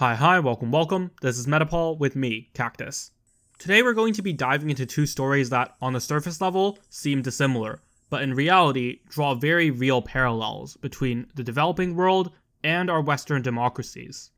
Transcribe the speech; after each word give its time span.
Hi, 0.00 0.14
hi, 0.14 0.40
welcome, 0.40 0.70
welcome. 0.70 1.10
This 1.20 1.36
is 1.36 1.46
Metapol 1.46 1.98
with 1.98 2.16
me, 2.16 2.48
Cactus. 2.54 3.10
Today 3.58 3.82
we're 3.82 3.92
going 3.92 4.14
to 4.14 4.22
be 4.22 4.32
diving 4.32 4.70
into 4.70 4.86
two 4.86 5.04
stories 5.04 5.50
that, 5.50 5.76
on 5.82 5.92
the 5.92 6.00
surface 6.00 6.40
level, 6.40 6.78
seem 6.88 7.20
dissimilar, 7.20 7.82
but 8.08 8.22
in 8.22 8.32
reality 8.32 9.00
draw 9.10 9.34
very 9.34 9.70
real 9.70 10.00
parallels 10.00 10.78
between 10.78 11.26
the 11.34 11.42
developing 11.42 11.96
world 11.96 12.32
and 12.64 12.88
our 12.88 13.02
Western 13.02 13.42
democracies. 13.42 14.30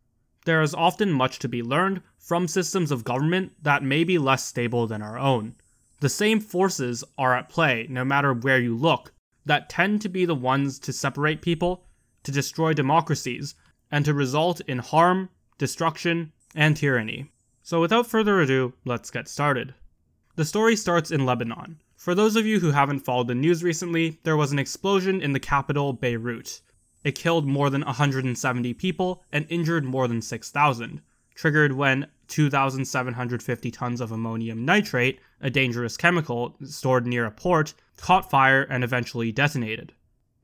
There 0.46 0.62
is 0.62 0.74
often 0.74 1.12
much 1.12 1.38
to 1.38 1.48
be 1.48 1.62
learned 1.62 2.02
from 2.18 2.48
systems 2.48 2.90
of 2.90 3.04
government 3.04 3.52
that 3.62 3.84
may 3.84 4.02
be 4.02 4.18
less 4.18 4.44
stable 4.44 4.88
than 4.88 5.00
our 5.00 5.16
own. 5.16 5.54
The 6.00 6.08
same 6.08 6.40
forces 6.40 7.04
are 7.16 7.36
at 7.36 7.48
play 7.48 7.86
no 7.88 8.04
matter 8.04 8.34
where 8.34 8.58
you 8.58 8.76
look 8.76 9.12
that 9.46 9.68
tend 9.68 10.02
to 10.02 10.08
be 10.08 10.24
the 10.24 10.34
ones 10.34 10.80
to 10.80 10.92
separate 10.92 11.40
people, 11.40 11.84
to 12.24 12.32
destroy 12.32 12.72
democracies, 12.72 13.54
and 13.92 14.04
to 14.04 14.12
result 14.12 14.60
in 14.62 14.78
harm, 14.78 15.28
destruction, 15.62 16.32
and 16.56 16.76
tyranny. 16.76 17.30
So 17.62 17.80
without 17.80 18.08
further 18.08 18.40
ado, 18.40 18.72
let's 18.84 19.12
get 19.12 19.28
started. 19.28 19.74
The 20.34 20.44
story 20.44 20.74
starts 20.74 21.12
in 21.12 21.24
Lebanon. 21.24 21.80
For 21.94 22.16
those 22.16 22.34
of 22.34 22.44
you 22.44 22.58
who 22.58 22.72
haven't 22.72 23.04
followed 23.04 23.28
the 23.28 23.36
news 23.36 23.62
recently, 23.62 24.18
there 24.24 24.36
was 24.36 24.50
an 24.50 24.58
explosion 24.58 25.20
in 25.20 25.34
the 25.34 25.38
capital, 25.38 25.92
Beirut. 25.92 26.62
It 27.04 27.14
killed 27.14 27.46
more 27.46 27.70
than 27.70 27.82
170 27.82 28.74
people 28.74 29.22
and 29.30 29.46
injured 29.48 29.84
more 29.84 30.08
than 30.08 30.20
6,000, 30.20 31.00
triggered 31.36 31.74
when 31.74 32.08
2,750 32.26 33.70
tons 33.70 34.00
of 34.00 34.10
ammonium 34.10 34.64
nitrate, 34.64 35.20
a 35.40 35.48
dangerous 35.48 35.96
chemical 35.96 36.56
stored 36.64 37.06
near 37.06 37.24
a 37.24 37.30
port, 37.30 37.72
caught 37.98 38.28
fire 38.28 38.62
and 38.62 38.82
eventually 38.82 39.30
detonated. 39.30 39.92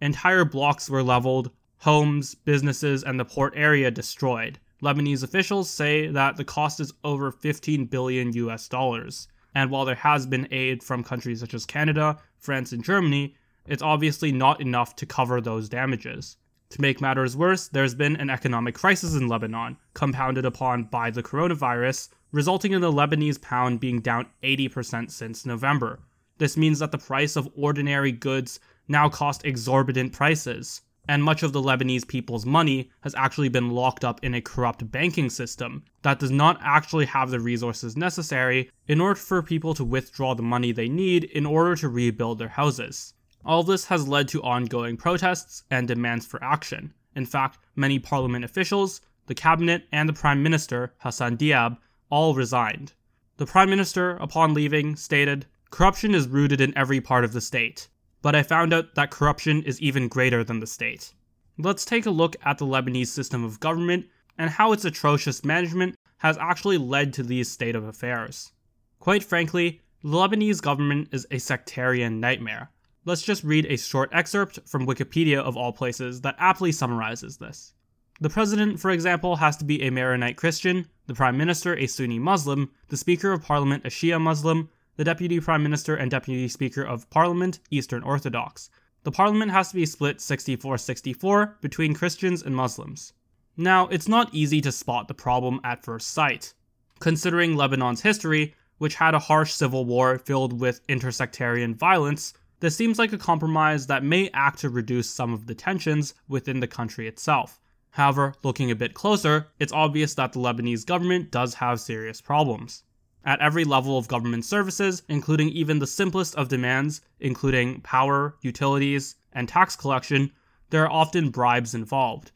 Entire 0.00 0.44
blocks 0.44 0.88
were 0.88 1.02
leveled, 1.02 1.50
homes, 1.78 2.36
businesses, 2.36 3.02
and 3.02 3.18
the 3.18 3.24
port 3.24 3.52
area 3.56 3.90
destroyed. 3.90 4.60
Lebanese 4.82 5.24
officials 5.24 5.68
say 5.68 6.06
that 6.06 6.36
the 6.36 6.44
cost 6.44 6.78
is 6.78 6.92
over 7.02 7.32
15 7.32 7.86
billion 7.86 8.32
US 8.32 8.68
dollars. 8.68 9.26
And 9.54 9.70
while 9.70 9.84
there 9.84 9.96
has 9.96 10.26
been 10.26 10.46
aid 10.52 10.82
from 10.84 11.02
countries 11.02 11.40
such 11.40 11.54
as 11.54 11.66
Canada, 11.66 12.18
France, 12.38 12.70
and 12.70 12.84
Germany, 12.84 13.34
it's 13.66 13.82
obviously 13.82 14.30
not 14.30 14.60
enough 14.60 14.94
to 14.96 15.06
cover 15.06 15.40
those 15.40 15.68
damages. 15.68 16.36
To 16.70 16.80
make 16.80 17.00
matters 17.00 17.36
worse, 17.36 17.66
there's 17.66 17.94
been 17.94 18.16
an 18.16 18.30
economic 18.30 18.74
crisis 18.74 19.14
in 19.14 19.26
Lebanon, 19.26 19.78
compounded 19.94 20.44
upon 20.44 20.84
by 20.84 21.10
the 21.10 21.22
coronavirus, 21.22 22.10
resulting 22.30 22.72
in 22.72 22.80
the 22.80 22.92
Lebanese 22.92 23.40
pound 23.40 23.80
being 23.80 24.00
down 24.00 24.26
80% 24.42 25.10
since 25.10 25.46
November. 25.46 25.98
This 26.36 26.56
means 26.56 26.78
that 26.78 26.92
the 26.92 26.98
price 26.98 27.36
of 27.36 27.48
ordinary 27.56 28.12
goods 28.12 28.60
now 28.86 29.08
cost 29.08 29.44
exorbitant 29.44 30.12
prices, 30.12 30.82
and 31.08 31.24
much 31.24 31.42
of 31.42 31.54
the 31.54 31.62
Lebanese 31.62 32.06
people's 32.06 32.44
money 32.44 32.90
has 33.00 33.14
actually 33.14 33.48
been 33.48 33.70
locked 33.70 34.04
up 34.04 34.22
in 34.22 34.34
a 34.34 34.42
corrupt 34.42 34.90
banking 34.90 35.30
system 35.30 35.82
that 36.02 36.18
does 36.18 36.30
not 36.30 36.60
actually 36.62 37.06
have 37.06 37.30
the 37.30 37.40
resources 37.40 37.96
necessary 37.96 38.70
in 38.86 39.00
order 39.00 39.14
for 39.14 39.42
people 39.42 39.72
to 39.72 39.84
withdraw 39.84 40.34
the 40.34 40.42
money 40.42 40.70
they 40.70 40.88
need 40.88 41.24
in 41.24 41.46
order 41.46 41.74
to 41.74 41.88
rebuild 41.88 42.38
their 42.38 42.48
houses. 42.48 43.14
All 43.44 43.62
this 43.62 43.86
has 43.86 44.06
led 44.06 44.28
to 44.28 44.42
ongoing 44.42 44.98
protests 44.98 45.64
and 45.70 45.88
demands 45.88 46.26
for 46.26 46.42
action. 46.44 46.92
In 47.16 47.24
fact, 47.24 47.58
many 47.74 47.98
parliament 47.98 48.44
officials, 48.44 49.00
the 49.26 49.34
cabinet, 49.34 49.88
and 49.90 50.08
the 50.08 50.12
prime 50.12 50.42
minister, 50.42 50.92
Hassan 50.98 51.38
Diab, 51.38 51.78
all 52.10 52.34
resigned. 52.34 52.92
The 53.38 53.46
prime 53.46 53.70
minister, 53.70 54.16
upon 54.16 54.52
leaving, 54.52 54.96
stated, 54.96 55.46
Corruption 55.70 56.14
is 56.14 56.28
rooted 56.28 56.60
in 56.60 56.76
every 56.76 57.00
part 57.00 57.24
of 57.24 57.32
the 57.32 57.40
state, 57.40 57.88
but 58.22 58.34
I 58.34 58.42
found 58.42 58.72
out 58.72 58.94
that 58.94 59.10
corruption 59.10 59.62
is 59.62 59.80
even 59.80 60.08
greater 60.08 60.42
than 60.42 60.60
the 60.60 60.66
state. 60.66 61.14
Let's 61.58 61.84
take 61.84 62.06
a 62.06 62.10
look 62.10 62.36
at 62.44 62.58
the 62.58 62.66
Lebanese 62.66 63.08
system 63.08 63.44
of 63.44 63.60
government 63.60 64.06
and 64.36 64.50
how 64.50 64.72
its 64.72 64.84
atrocious 64.84 65.44
management 65.44 65.96
has 66.18 66.38
actually 66.38 66.78
led 66.78 67.12
to 67.14 67.22
these 67.22 67.50
state 67.50 67.74
of 67.74 67.84
affairs. 67.84 68.52
Quite 68.98 69.24
frankly, 69.24 69.80
the 70.02 70.08
Lebanese 70.08 70.62
government 70.62 71.08
is 71.12 71.26
a 71.30 71.38
sectarian 71.38 72.20
nightmare. 72.20 72.70
Let's 73.04 73.22
just 73.22 73.42
read 73.42 73.66
a 73.66 73.76
short 73.76 74.10
excerpt 74.12 74.60
from 74.66 74.86
Wikipedia 74.86 75.38
of 75.38 75.56
all 75.56 75.72
places 75.72 76.20
that 76.20 76.36
aptly 76.38 76.72
summarizes 76.72 77.38
this. 77.38 77.74
The 78.20 78.30
president, 78.30 78.80
for 78.80 78.90
example, 78.90 79.36
has 79.36 79.56
to 79.58 79.64
be 79.64 79.82
a 79.82 79.90
Maronite 79.90 80.36
Christian, 80.36 80.86
the 81.06 81.14
prime 81.14 81.36
minister 81.36 81.76
a 81.76 81.86
Sunni 81.86 82.18
Muslim, 82.18 82.70
the 82.88 82.96
speaker 82.96 83.32
of 83.32 83.42
parliament 83.42 83.84
a 83.84 83.88
Shia 83.88 84.20
Muslim, 84.20 84.68
the 84.98 85.04
Deputy 85.04 85.38
Prime 85.38 85.62
Minister 85.62 85.94
and 85.94 86.10
Deputy 86.10 86.48
Speaker 86.48 86.82
of 86.82 87.08
Parliament, 87.08 87.60
Eastern 87.70 88.02
Orthodox. 88.02 88.68
The 89.04 89.12
parliament 89.12 89.52
has 89.52 89.68
to 89.68 89.76
be 89.76 89.86
split 89.86 90.20
64 90.20 90.76
64 90.76 91.58
between 91.60 91.94
Christians 91.94 92.42
and 92.42 92.54
Muslims. 92.54 93.12
Now, 93.56 93.86
it's 93.86 94.08
not 94.08 94.34
easy 94.34 94.60
to 94.60 94.72
spot 94.72 95.06
the 95.06 95.14
problem 95.14 95.60
at 95.62 95.84
first 95.84 96.10
sight. 96.10 96.52
Considering 96.98 97.54
Lebanon's 97.54 98.00
history, 98.00 98.56
which 98.78 98.96
had 98.96 99.14
a 99.14 99.20
harsh 99.20 99.52
civil 99.52 99.84
war 99.84 100.18
filled 100.18 100.58
with 100.58 100.84
intersectarian 100.88 101.76
violence, 101.76 102.34
this 102.58 102.74
seems 102.74 102.98
like 102.98 103.12
a 103.12 103.18
compromise 103.18 103.86
that 103.86 104.02
may 104.02 104.28
act 104.34 104.58
to 104.58 104.68
reduce 104.68 105.08
some 105.08 105.32
of 105.32 105.46
the 105.46 105.54
tensions 105.54 106.14
within 106.26 106.58
the 106.58 106.66
country 106.66 107.06
itself. 107.06 107.60
However, 107.90 108.34
looking 108.42 108.72
a 108.72 108.74
bit 108.74 108.94
closer, 108.94 109.46
it's 109.60 109.72
obvious 109.72 110.14
that 110.14 110.32
the 110.32 110.40
Lebanese 110.40 110.84
government 110.84 111.30
does 111.30 111.54
have 111.54 111.78
serious 111.78 112.20
problems 112.20 112.82
at 113.24 113.40
every 113.40 113.64
level 113.64 113.98
of 113.98 114.08
government 114.08 114.44
services, 114.44 115.02
including 115.08 115.48
even 115.50 115.78
the 115.78 115.86
simplest 115.86 116.34
of 116.36 116.48
demands, 116.48 117.00
including 117.20 117.80
power, 117.80 118.36
utilities, 118.42 119.16
and 119.32 119.48
tax 119.48 119.76
collection, 119.76 120.30
there 120.70 120.84
are 120.84 120.92
often 120.92 121.30
bribes 121.30 121.74
involved. 121.74 122.32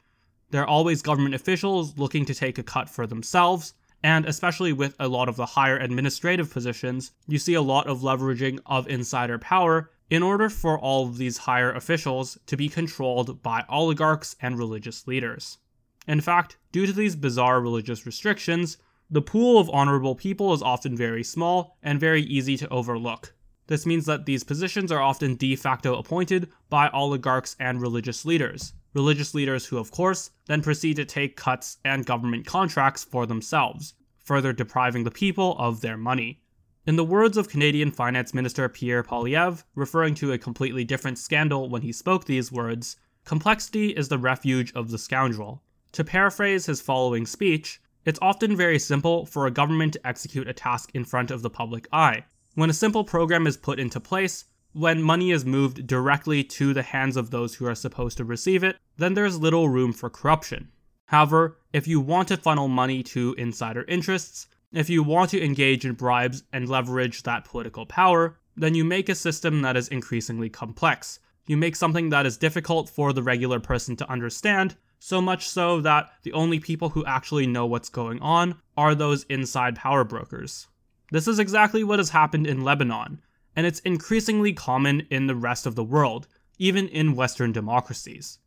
There 0.50 0.62
are 0.62 0.68
always 0.68 1.02
government 1.02 1.34
officials 1.34 1.96
looking 1.96 2.24
to 2.26 2.34
take 2.34 2.58
a 2.58 2.62
cut 2.62 2.90
for 2.90 3.06
themselves, 3.06 3.74
and 4.02 4.26
especially 4.26 4.72
with 4.72 4.96
a 4.98 5.08
lot 5.08 5.28
of 5.28 5.36
the 5.36 5.46
higher 5.46 5.78
administrative 5.78 6.50
positions, 6.50 7.12
you 7.26 7.38
see 7.38 7.54
a 7.54 7.62
lot 7.62 7.86
of 7.86 8.00
leveraging 8.00 8.58
of 8.66 8.88
insider 8.88 9.38
power 9.38 9.90
in 10.10 10.22
order 10.22 10.50
for 10.50 10.78
all 10.78 11.06
of 11.06 11.16
these 11.16 11.38
higher 11.38 11.72
officials 11.72 12.36
to 12.46 12.56
be 12.56 12.68
controlled 12.68 13.42
by 13.42 13.64
oligarchs 13.68 14.36
and 14.40 14.58
religious 14.58 15.06
leaders. 15.06 15.58
In 16.06 16.20
fact, 16.20 16.58
due 16.72 16.84
to 16.84 16.92
these 16.92 17.16
bizarre 17.16 17.60
religious 17.60 18.04
restrictions, 18.04 18.76
the 19.12 19.20
pool 19.20 19.60
of 19.60 19.68
honorable 19.68 20.14
people 20.14 20.54
is 20.54 20.62
often 20.62 20.96
very 20.96 21.22
small 21.22 21.76
and 21.82 22.00
very 22.00 22.22
easy 22.22 22.56
to 22.56 22.68
overlook. 22.70 23.34
This 23.66 23.84
means 23.84 24.06
that 24.06 24.24
these 24.24 24.42
positions 24.42 24.90
are 24.90 25.02
often 25.02 25.36
de 25.36 25.54
facto 25.54 25.94
appointed 25.96 26.48
by 26.70 26.88
oligarchs 26.88 27.54
and 27.60 27.78
religious 27.78 28.24
leaders. 28.24 28.72
Religious 28.94 29.34
leaders 29.34 29.66
who, 29.66 29.76
of 29.76 29.90
course, 29.90 30.30
then 30.46 30.62
proceed 30.62 30.96
to 30.96 31.04
take 31.04 31.36
cuts 31.36 31.76
and 31.84 32.06
government 32.06 32.46
contracts 32.46 33.04
for 33.04 33.26
themselves, 33.26 33.92
further 34.24 34.50
depriving 34.54 35.04
the 35.04 35.10
people 35.10 35.58
of 35.58 35.82
their 35.82 35.98
money. 35.98 36.40
In 36.86 36.96
the 36.96 37.04
words 37.04 37.36
of 37.36 37.50
Canadian 37.50 37.90
Finance 37.90 38.32
Minister 38.32 38.66
Pierre 38.70 39.02
Poilievre, 39.02 39.62
referring 39.74 40.14
to 40.14 40.32
a 40.32 40.38
completely 40.38 40.84
different 40.84 41.18
scandal 41.18 41.68
when 41.68 41.82
he 41.82 41.92
spoke 41.92 42.24
these 42.24 42.50
words, 42.50 42.96
complexity 43.26 43.90
is 43.90 44.08
the 44.08 44.16
refuge 44.16 44.72
of 44.72 44.90
the 44.90 44.98
scoundrel. 44.98 45.62
To 45.92 46.02
paraphrase 46.02 46.64
his 46.64 46.80
following 46.80 47.26
speech, 47.26 47.78
it's 48.04 48.18
often 48.22 48.56
very 48.56 48.78
simple 48.78 49.26
for 49.26 49.46
a 49.46 49.50
government 49.50 49.92
to 49.94 50.06
execute 50.06 50.48
a 50.48 50.52
task 50.52 50.90
in 50.94 51.04
front 51.04 51.30
of 51.30 51.42
the 51.42 51.50
public 51.50 51.86
eye. 51.92 52.24
When 52.54 52.70
a 52.70 52.74
simple 52.74 53.04
program 53.04 53.46
is 53.46 53.56
put 53.56 53.78
into 53.78 54.00
place, 54.00 54.44
when 54.72 55.02
money 55.02 55.30
is 55.30 55.44
moved 55.44 55.86
directly 55.86 56.42
to 56.42 56.72
the 56.72 56.82
hands 56.82 57.16
of 57.16 57.30
those 57.30 57.54
who 57.54 57.66
are 57.66 57.74
supposed 57.74 58.16
to 58.16 58.24
receive 58.24 58.64
it, 58.64 58.76
then 58.96 59.14
there's 59.14 59.38
little 59.38 59.68
room 59.68 59.92
for 59.92 60.10
corruption. 60.10 60.70
However, 61.06 61.58
if 61.72 61.86
you 61.86 62.00
want 62.00 62.28
to 62.28 62.36
funnel 62.36 62.68
money 62.68 63.02
to 63.04 63.34
insider 63.38 63.84
interests, 63.84 64.46
if 64.72 64.88
you 64.88 65.02
want 65.02 65.30
to 65.30 65.44
engage 65.44 65.84
in 65.84 65.92
bribes 65.92 66.42
and 66.52 66.68
leverage 66.68 67.22
that 67.22 67.44
political 67.44 67.84
power, 67.84 68.38
then 68.56 68.74
you 68.74 68.84
make 68.84 69.08
a 69.08 69.14
system 69.14 69.60
that 69.62 69.76
is 69.76 69.88
increasingly 69.88 70.48
complex. 70.48 71.20
You 71.46 71.56
make 71.56 71.76
something 71.76 72.08
that 72.08 72.24
is 72.24 72.38
difficult 72.38 72.88
for 72.88 73.12
the 73.12 73.22
regular 73.22 73.60
person 73.60 73.96
to 73.96 74.10
understand, 74.10 74.76
so 75.04 75.20
much 75.20 75.48
so 75.48 75.80
that 75.80 76.12
the 76.22 76.32
only 76.32 76.60
people 76.60 76.90
who 76.90 77.04
actually 77.04 77.44
know 77.44 77.66
what's 77.66 77.88
going 77.88 78.20
on 78.20 78.54
are 78.76 78.94
those 78.94 79.24
inside 79.24 79.74
power 79.74 80.04
brokers. 80.04 80.68
This 81.10 81.26
is 81.26 81.40
exactly 81.40 81.82
what 81.82 81.98
has 81.98 82.10
happened 82.10 82.46
in 82.46 82.62
Lebanon, 82.62 83.20
and 83.56 83.66
it's 83.66 83.80
increasingly 83.80 84.52
common 84.52 85.00
in 85.10 85.26
the 85.26 85.34
rest 85.34 85.66
of 85.66 85.74
the 85.74 85.82
world, 85.82 86.28
even 86.56 86.86
in 86.86 87.16
Western 87.16 87.50
democracies. 87.50 88.38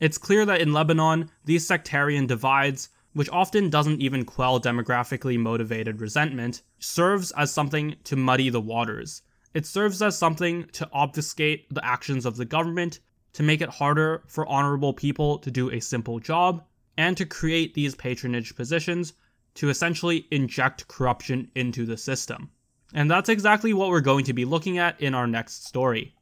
It's 0.00 0.18
clear 0.18 0.44
that 0.46 0.60
in 0.60 0.72
Lebanon, 0.72 1.30
these 1.44 1.64
sectarian 1.64 2.26
divides, 2.26 2.88
which 3.12 3.30
often 3.30 3.70
doesn't 3.70 4.02
even 4.02 4.24
quell 4.24 4.60
demographically 4.60 5.38
motivated 5.38 6.00
resentment, 6.00 6.62
serves 6.80 7.30
as 7.36 7.52
something 7.52 7.94
to 8.02 8.16
muddy 8.16 8.50
the 8.50 8.60
waters. 8.60 9.22
It 9.54 9.64
serves 9.64 10.02
as 10.02 10.18
something 10.18 10.64
to 10.72 10.90
obfuscate 10.92 11.72
the 11.72 11.84
actions 11.84 12.26
of 12.26 12.36
the 12.36 12.44
government 12.44 12.98
to 13.32 13.42
make 13.42 13.60
it 13.60 13.68
harder 13.68 14.22
for 14.26 14.46
honorable 14.46 14.92
people 14.92 15.38
to 15.38 15.50
do 15.50 15.70
a 15.70 15.80
simple 15.80 16.18
job, 16.18 16.64
and 16.96 17.16
to 17.16 17.24
create 17.24 17.74
these 17.74 17.94
patronage 17.94 18.54
positions 18.54 19.14
to 19.54 19.68
essentially 19.68 20.26
inject 20.30 20.86
corruption 20.88 21.50
into 21.54 21.86
the 21.86 21.96
system. 21.96 22.50
And 22.92 23.10
that's 23.10 23.28
exactly 23.28 23.72
what 23.72 23.90
we're 23.90 24.00
going 24.00 24.24
to 24.24 24.32
be 24.32 24.44
looking 24.44 24.78
at 24.78 25.00
in 25.00 25.14
our 25.14 25.26
next 25.26 25.66
story. 25.66 26.14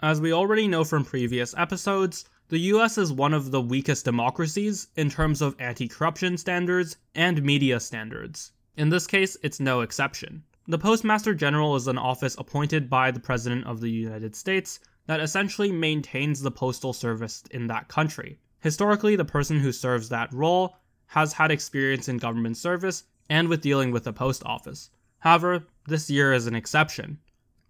As 0.00 0.20
we 0.20 0.32
already 0.32 0.68
know 0.68 0.84
from 0.84 1.04
previous 1.04 1.54
episodes, 1.56 2.24
the 2.48 2.58
US 2.58 2.98
is 2.98 3.12
one 3.12 3.32
of 3.32 3.50
the 3.50 3.60
weakest 3.60 4.04
democracies 4.04 4.88
in 4.96 5.08
terms 5.08 5.40
of 5.40 5.56
anti 5.58 5.88
corruption 5.88 6.36
standards 6.36 6.96
and 7.14 7.42
media 7.42 7.80
standards. 7.80 8.52
In 8.76 8.90
this 8.90 9.06
case, 9.06 9.36
it's 9.42 9.60
no 9.60 9.80
exception. 9.80 10.42
The 10.66 10.78
Postmaster 10.78 11.34
General 11.34 11.76
is 11.76 11.88
an 11.88 11.98
office 11.98 12.34
appointed 12.38 12.90
by 12.90 13.10
the 13.10 13.20
President 13.20 13.66
of 13.66 13.80
the 13.80 13.90
United 13.90 14.34
States 14.34 14.80
that 15.06 15.20
essentially 15.20 15.70
maintains 15.70 16.40
the 16.40 16.50
postal 16.50 16.92
service 16.92 17.42
in 17.50 17.66
that 17.66 17.88
country. 17.88 18.38
Historically, 18.60 19.16
the 19.16 19.24
person 19.24 19.60
who 19.60 19.72
serves 19.72 20.08
that 20.08 20.32
role 20.32 20.76
has 21.06 21.34
had 21.34 21.50
experience 21.50 22.08
in 22.08 22.16
government 22.16 22.56
service 22.56 23.04
and 23.28 23.48
with 23.48 23.60
dealing 23.60 23.90
with 23.90 24.04
the 24.04 24.12
post 24.12 24.42
office. 24.44 24.90
However, 25.18 25.66
this 25.86 26.08
year 26.10 26.32
is 26.32 26.46
an 26.46 26.54
exception. 26.54 27.18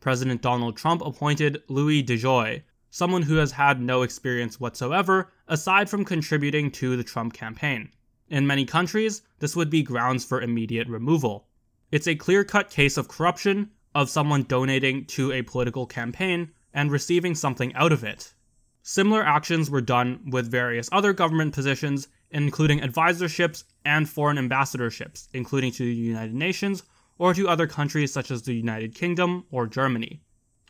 President 0.00 0.42
Donald 0.42 0.76
Trump 0.76 1.02
appointed 1.02 1.62
Louis 1.68 2.02
DeJoy, 2.02 2.62
someone 2.90 3.22
who 3.22 3.36
has 3.36 3.52
had 3.52 3.80
no 3.80 4.02
experience 4.02 4.60
whatsoever 4.60 5.32
aside 5.48 5.90
from 5.90 6.04
contributing 6.04 6.70
to 6.70 6.96
the 6.96 7.04
Trump 7.04 7.32
campaign. 7.32 7.90
In 8.28 8.46
many 8.46 8.64
countries, 8.64 9.22
this 9.40 9.56
would 9.56 9.70
be 9.70 9.82
grounds 9.82 10.24
for 10.24 10.40
immediate 10.40 10.88
removal. 10.88 11.48
It's 11.90 12.06
a 12.06 12.14
clear 12.14 12.44
cut 12.44 12.70
case 12.70 12.96
of 12.96 13.08
corruption, 13.08 13.70
of 13.94 14.10
someone 14.10 14.42
donating 14.44 15.04
to 15.06 15.32
a 15.32 15.42
political 15.42 15.86
campaign 15.86 16.50
and 16.74 16.90
receiving 16.90 17.34
something 17.34 17.74
out 17.74 17.92
of 17.92 18.04
it. 18.04 18.34
Similar 18.82 19.22
actions 19.22 19.70
were 19.70 19.80
done 19.80 20.28
with 20.30 20.50
various 20.50 20.90
other 20.92 21.14
government 21.14 21.54
positions, 21.54 22.08
including 22.30 22.80
advisorships 22.80 23.64
and 23.84 24.06
foreign 24.06 24.36
ambassadorships, 24.36 25.28
including 25.32 25.72
to 25.72 25.84
the 25.84 25.94
United 25.94 26.34
Nations 26.34 26.82
or 27.16 27.32
to 27.32 27.48
other 27.48 27.66
countries 27.66 28.12
such 28.12 28.30
as 28.30 28.42
the 28.42 28.52
United 28.52 28.94
Kingdom 28.94 29.46
or 29.50 29.66
Germany. 29.66 30.20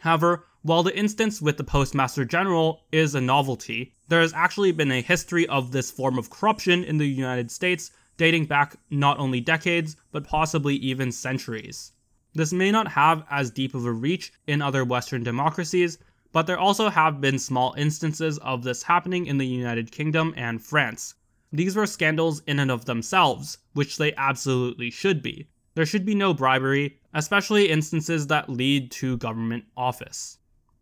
However, 0.01 0.47
while 0.63 0.83
the 0.83 0.97
instance 0.97 1.43
with 1.43 1.57
the 1.57 1.65
Postmaster 1.65 2.25
General 2.25 2.85
is 2.93 3.15
a 3.15 3.21
novelty, 3.21 3.95
there 4.09 4.21
has 4.21 4.35
actually 4.35 4.73
been 4.73 4.93
a 4.93 5.01
history 5.01 5.47
of 5.49 5.73
this 5.73 5.91
form 5.91 6.19
of 6.19 6.31
corruption 6.31 6.85
in 6.85 6.99
the 6.99 7.07
United 7.07 7.51
States 7.51 7.91
dating 8.17 8.45
back 8.45 8.77
not 8.91 9.19
only 9.19 9.41
decades, 9.41 9.97
but 10.13 10.27
possibly 10.27 10.77
even 10.77 11.11
centuries. 11.11 11.93
This 12.35 12.53
may 12.53 12.73
not 12.73 12.89
have 12.89 13.25
as 13.31 13.51
deep 13.51 13.75
of 13.75 13.87
a 13.87 13.93
reach 13.93 14.33
in 14.47 14.61
other 14.61 14.85
Western 14.85 15.23
democracies, 15.23 15.99
but 16.33 16.49
there 16.49 16.59
also 16.59 16.91
have 16.91 17.21
been 17.21 17.39
small 17.39 17.75
instances 17.79 18.39
of 18.39 18.65
this 18.65 18.83
happening 18.83 19.27
in 19.27 19.39
the 19.39 19.47
United 19.47 19.93
Kingdom 19.93 20.35
and 20.37 20.61
France. 20.61 21.15
These 21.53 21.77
were 21.77 21.87
scandals 21.87 22.43
in 22.49 22.59
and 22.59 22.73
of 22.73 22.87
themselves, 22.87 23.59
which 23.73 23.99
they 23.99 24.13
absolutely 24.17 24.91
should 24.91 25.23
be. 25.23 25.47
There 25.77 25.87
should 25.87 26.05
be 26.05 26.17
no 26.17 26.35
bribery, 26.35 26.99
especially 27.13 27.71
instances 27.71 28.27
that 28.27 28.49
lead 28.49 28.91
to 28.93 29.17
government 29.19 29.67
office. 29.77 30.39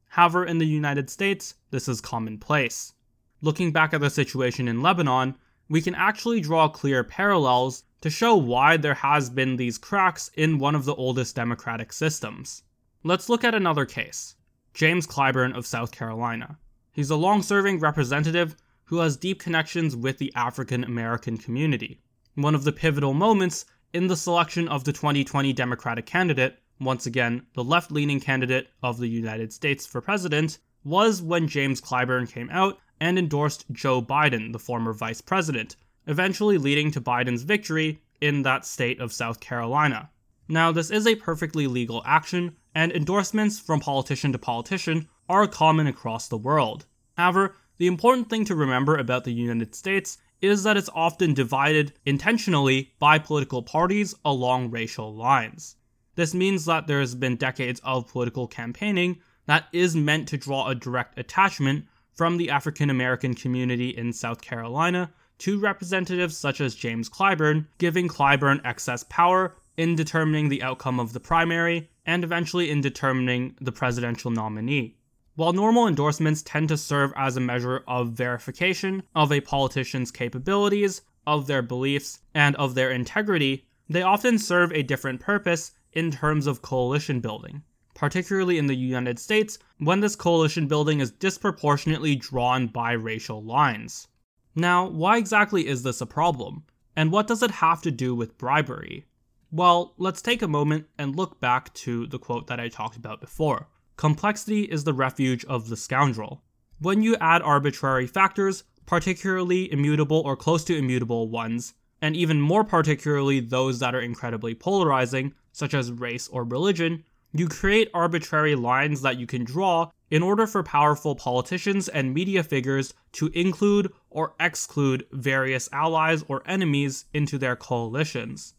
However, 0.09 0.47
in 0.47 0.57
the 0.57 0.67
United 0.67 1.11
States, 1.11 1.55
this 1.71 1.89
is 1.89 2.01
commonplace. 2.01 2.95
Looking 3.43 3.73
back 3.73 3.93
at 3.93 4.01
the 4.01 4.09
situation 4.09 4.69
in 4.69 4.81
Lebanon, 4.81 5.35
we 5.69 5.83
can 5.83 5.95
actually 5.95 6.41
draw 6.41 6.69
clear 6.69 7.05
parallels 7.05 7.85
to 8.03 8.11
show 8.11 8.37
why 8.37 8.77
there 8.77 8.95
has 8.95 9.31
been 9.31 9.57
these 9.57 9.79
cracks 9.79 10.29
in 10.35 10.59
one 10.59 10.75
of 10.75 10.85
the 10.85 10.95
oldest 10.97 11.37
democratic 11.37 11.93
systems. 11.93 12.65
Let's 13.05 13.29
look 13.29 13.45
at 13.45 13.55
another 13.55 13.87
case. 13.87 14.35
James 14.75 15.07
Clyburn 15.07 15.57
of 15.57 15.67
South 15.67 15.93
Carolina. 15.93 16.59
He's 16.91 17.11
a 17.11 17.17
long-serving 17.17 17.79
representative 17.79 18.57
who 18.87 18.99
has 18.99 19.17
deep 19.17 19.41
connections 19.41 19.95
with 19.95 20.19
the 20.19 20.33
African 20.35 20.83
American 20.83 21.39
community. 21.39 22.01
One 22.35 22.57
of 22.57 22.65
the 22.65 22.73
pivotal 22.73 23.15
moments 23.15 23.67
in 23.93 24.09
the 24.09 24.17
selection 24.17 24.67
of 24.67 24.83
the 24.83 24.93
2020 24.93 25.53
Democratic 25.53 26.05
candidate, 26.05 26.59
once 26.81 27.07
again, 27.07 27.47
the 27.55 27.63
left 27.63 27.93
leaning 27.93 28.19
candidate 28.19 28.69
of 28.83 28.99
the 28.99 29.09
United 29.09 29.53
States 29.53 29.87
for 29.87 30.01
president, 30.01 30.59
was 30.83 31.23
when 31.23 31.47
James 31.47 31.81
Clyburn 31.81 32.29
came 32.29 32.51
out 32.51 32.81
and 33.01 33.17
endorsed 33.17 33.65
Joe 33.71 34.03
Biden, 34.03 34.53
the 34.53 34.59
former 34.59 34.93
vice 34.93 35.21
president, 35.21 35.77
eventually 36.07 36.59
leading 36.59 36.91
to 36.93 37.01
Biden's 37.01 37.43
victory 37.43 38.03
in 38.21 38.43
that 38.43 38.65
state 38.65 39.01
of 39.01 39.13
South 39.13 39.41
Carolina. 39.41 40.11
Now, 40.49 40.73
this 40.73 40.91
is 40.91 41.07
a 41.07 41.17
perfectly 41.17 41.67
legal 41.67 42.03
action, 42.05 42.57
and 42.75 42.93
endorsements 42.93 43.59
from 43.59 43.81
politician 43.81 44.33
to 44.33 44.39
politician 44.39 45.09
are 45.29 45.47
common 45.47 45.87
across 45.87 46.29
the 46.29 46.37
world. 46.37 46.87
However, 47.17 47.57
the 47.79 47.87
important 47.87 48.29
thing 48.29 48.45
to 48.47 48.55
remember 48.55 48.97
about 48.97 49.25
the 49.25 49.33
United 49.33 49.75
States 49.75 50.19
is 50.41 50.63
that 50.65 50.77
it's 50.77 50.91
often 50.95 51.35
divided 51.35 51.93
intentionally 52.05 52.93
by 52.99 53.19
political 53.19 53.63
parties 53.63 54.15
along 54.25 54.71
racial 54.71 55.15
lines. 55.15 55.77
This 56.17 56.35
means 56.35 56.65
that 56.67 56.87
there 56.87 57.01
has 57.01 57.15
been 57.15 57.37
decades 57.37 57.81
of 57.85 58.09
political 58.09 58.47
campaigning 58.47 59.21
that 59.47 59.67
is 59.73 59.97
meant 59.97 60.29
to 60.29 60.37
draw 60.37 60.69
a 60.69 60.75
direct 60.75 61.19
attachment 61.19 61.87
from 62.15 62.37
the 62.37 62.51
African 62.51 62.91
American 62.91 63.35
community 63.35 63.89
in 63.91 64.13
South 64.13 64.41
Carolina 64.43 65.13
to 65.43 65.59
representatives 65.59 66.37
such 66.37 66.61
as 66.61 66.73
James 66.73 67.09
Clyburn, 67.09 67.67
giving 67.79 68.07
Clyburn 68.07 68.61
excess 68.65 69.05
power 69.09 69.57
in 69.77 69.97
determining 69.97 70.49
the 70.49 70.63
outcome 70.63 71.01
of 71.01 71.13
the 71.13 71.19
primary 71.19 71.91
and 72.07 72.23
eventually 72.23 72.71
in 72.71 72.81
determining 72.81 73.57
the 73.61 73.73
presidential 73.73 74.31
nominee. 74.31 74.95
While 75.35 75.53
normal 75.53 75.89
endorsements 75.89 76.43
tend 76.43 76.69
to 76.69 76.77
serve 76.77 77.13
as 77.17 77.37
a 77.37 77.41
measure 77.41 77.83
of 77.89 78.13
verification 78.13 79.03
of 79.17 79.33
a 79.33 79.41
politician's 79.41 80.13
capabilities, 80.13 81.03
of 81.27 81.49
their 81.49 81.63
beliefs, 81.63 82.21
and 82.33 82.55
of 82.55 82.77
their 82.77 82.93
integrity, 82.93 83.67
they 83.89 84.03
often 84.03 84.39
serve 84.39 84.71
a 84.73 84.85
different 84.85 85.21
purpose 85.21 85.73
in 85.93 86.13
terms 86.13 86.47
of 86.47 86.63
coalition 86.63 87.19
building, 87.19 87.65
particularly 87.97 88.59
in 88.59 88.69
the 88.69 88.77
United 88.77 89.19
States 89.19 89.59
when 89.79 89.99
this 89.99 90.15
coalition 90.15 90.69
building 90.69 91.01
is 91.01 91.11
disproportionately 91.11 92.15
drawn 92.15 92.69
by 92.69 92.93
racial 92.93 93.43
lines. 93.43 94.07
Now, 94.55 94.87
why 94.87 95.17
exactly 95.17 95.67
is 95.67 95.83
this 95.83 96.01
a 96.01 96.07
problem? 96.07 96.65
And 96.95 97.11
what 97.11 97.27
does 97.27 97.43
it 97.43 97.51
have 97.51 97.81
to 97.83 97.91
do 97.91 98.15
with 98.15 98.37
bribery? 98.37 99.07
Well, 99.51 99.95
let's 99.97 100.23
take 100.23 100.43
a 100.43 100.49
moment 100.49 100.87
and 100.99 101.17
look 101.17 101.41
back 101.41 101.73
to 101.75 102.07
the 102.07 102.19
quote 102.19 102.47
that 102.47 102.61
I 102.61 102.69
talked 102.69 102.97
about 102.97 103.21
before. 103.21 103.69
Complexity 103.97 104.63
is 104.63 104.85
the 104.85 104.93
refuge 104.93 105.45
of 105.47 105.69
the 105.69 105.77
scoundrel. 105.77 106.43
When 106.81 107.03
you 107.03 107.17
add 107.21 107.43
arbitrary 107.43 108.07
factors, 108.07 108.65
particularly 108.87 109.73
immutable 109.73 110.21
or 110.21 110.37
close 110.37 110.65
to 110.65 110.77
immutable 110.77 111.29
ones, 111.29 111.75
and 112.01 112.17
even 112.17 112.41
more 112.41 112.65
particularly 112.65 113.41
those 113.41 113.79
that 113.79 113.95
are 113.95 114.01
incredibly 114.01 114.55
polarizing, 114.55 115.35
such 115.53 115.73
as 115.73 115.93
race 115.93 116.29
or 116.29 116.45
religion, 116.45 117.05
you 117.33 117.49
create 117.49 117.91
arbitrary 117.95 118.55
lines 118.55 119.03
that 119.03 119.19
you 119.19 119.27
can 119.27 119.45
draw 119.45 119.91
in 120.13 120.23
order 120.23 120.47
for 120.47 120.63
powerful 120.63 121.15
politicians 121.15 121.89
and 121.89 122.13
media 122.13 122.43
figures 122.43 122.93
to 123.13 123.29
include 123.29 123.91
or 124.11 124.35
exclude 124.39 125.07
various 125.11 125.71
allies 125.73 126.23
or 126.29 126.43
enemies 126.45 127.07
into 127.15 127.39
their 127.39 127.57
coalitions. 127.57 128.53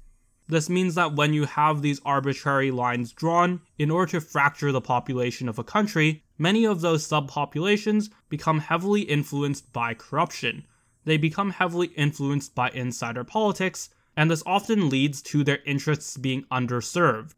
This 0.48 0.68
means 0.68 0.96
that 0.96 1.14
when 1.14 1.32
you 1.32 1.46
have 1.46 1.84
these 1.84 2.02
arbitrary 2.04 2.72
lines 2.72 3.12
drawn 3.12 3.62
in 3.78 3.92
order 3.92 4.14
to 4.14 4.22
fracture 4.22 4.72
the 4.72 4.82
population 4.82 5.48
of 5.48 5.60
a 5.60 5.64
country, 5.64 6.24
many 6.40 6.66
of 6.66 6.82
those 6.82 7.08
subpopulations 7.08 8.10
become 8.30 8.58
heavily 8.58 9.02
influenced 9.02 9.72
by 9.72 9.94
corruption. 9.94 10.66
They 11.06 11.18
become 11.18 11.52
heavily 11.52 11.90
influenced 11.96 12.56
by 12.56 12.72
insider 12.72 13.24
politics, 13.24 13.92
and 14.18 14.32
this 14.32 14.42
often 14.48 14.90
leads 14.90 15.22
to 15.22 15.44
their 15.44 15.60
interests 15.68 16.18
being 16.18 16.46
underserved. 16.46 17.36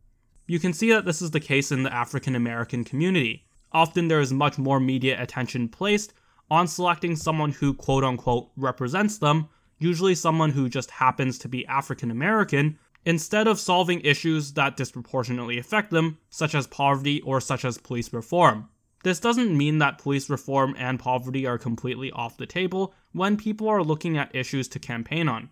You 0.48 0.60
can 0.60 0.72
see 0.72 0.90
that 0.92 1.04
this 1.04 1.22
is 1.22 1.32
the 1.32 1.42
case 1.42 1.70
in 1.70 1.84
the 1.84 1.94
African 1.94 2.34
American 2.34 2.86
community. 2.86 3.46
Often 3.76 4.08
there 4.08 4.22
is 4.22 4.32
much 4.32 4.58
more 4.58 4.80
media 4.80 5.22
attention 5.22 5.68
placed 5.68 6.14
on 6.50 6.66
selecting 6.66 7.18
someone 7.18 7.52
who 7.52 7.74
quote 7.74 8.06
unquote 8.06 8.50
represents 8.56 9.18
them, 9.18 9.50
usually 9.80 10.16
someone 10.16 10.52
who 10.52 10.70
just 10.70 10.90
happens 10.92 11.38
to 11.40 11.50
be 11.50 11.68
African 11.68 12.10
American, 12.10 12.80
instead 13.04 13.50
of 13.50 13.60
solving 13.60 14.00
issues 14.00 14.54
that 14.54 14.78
disproportionately 14.78 15.58
affect 15.58 15.92
them, 15.92 16.18
such 16.30 16.56
as 16.56 16.68
poverty 16.68 17.20
or 17.24 17.42
such 17.42 17.66
as 17.66 17.78
police 17.78 18.14
reform. 18.14 18.70
This 19.04 19.20
doesn't 19.20 19.58
mean 19.58 19.80
that 19.80 19.98
police 19.98 20.30
reform 20.30 20.74
and 20.78 20.98
poverty 20.98 21.46
are 21.46 21.58
completely 21.58 22.12
off 22.12 22.38
the 22.38 22.46
table 22.46 22.94
when 23.12 23.36
people 23.36 23.68
are 23.68 23.84
looking 23.84 24.18
at 24.18 24.34
issues 24.34 24.70
to 24.70 24.80
campaign 24.80 25.28
on. 25.28 25.50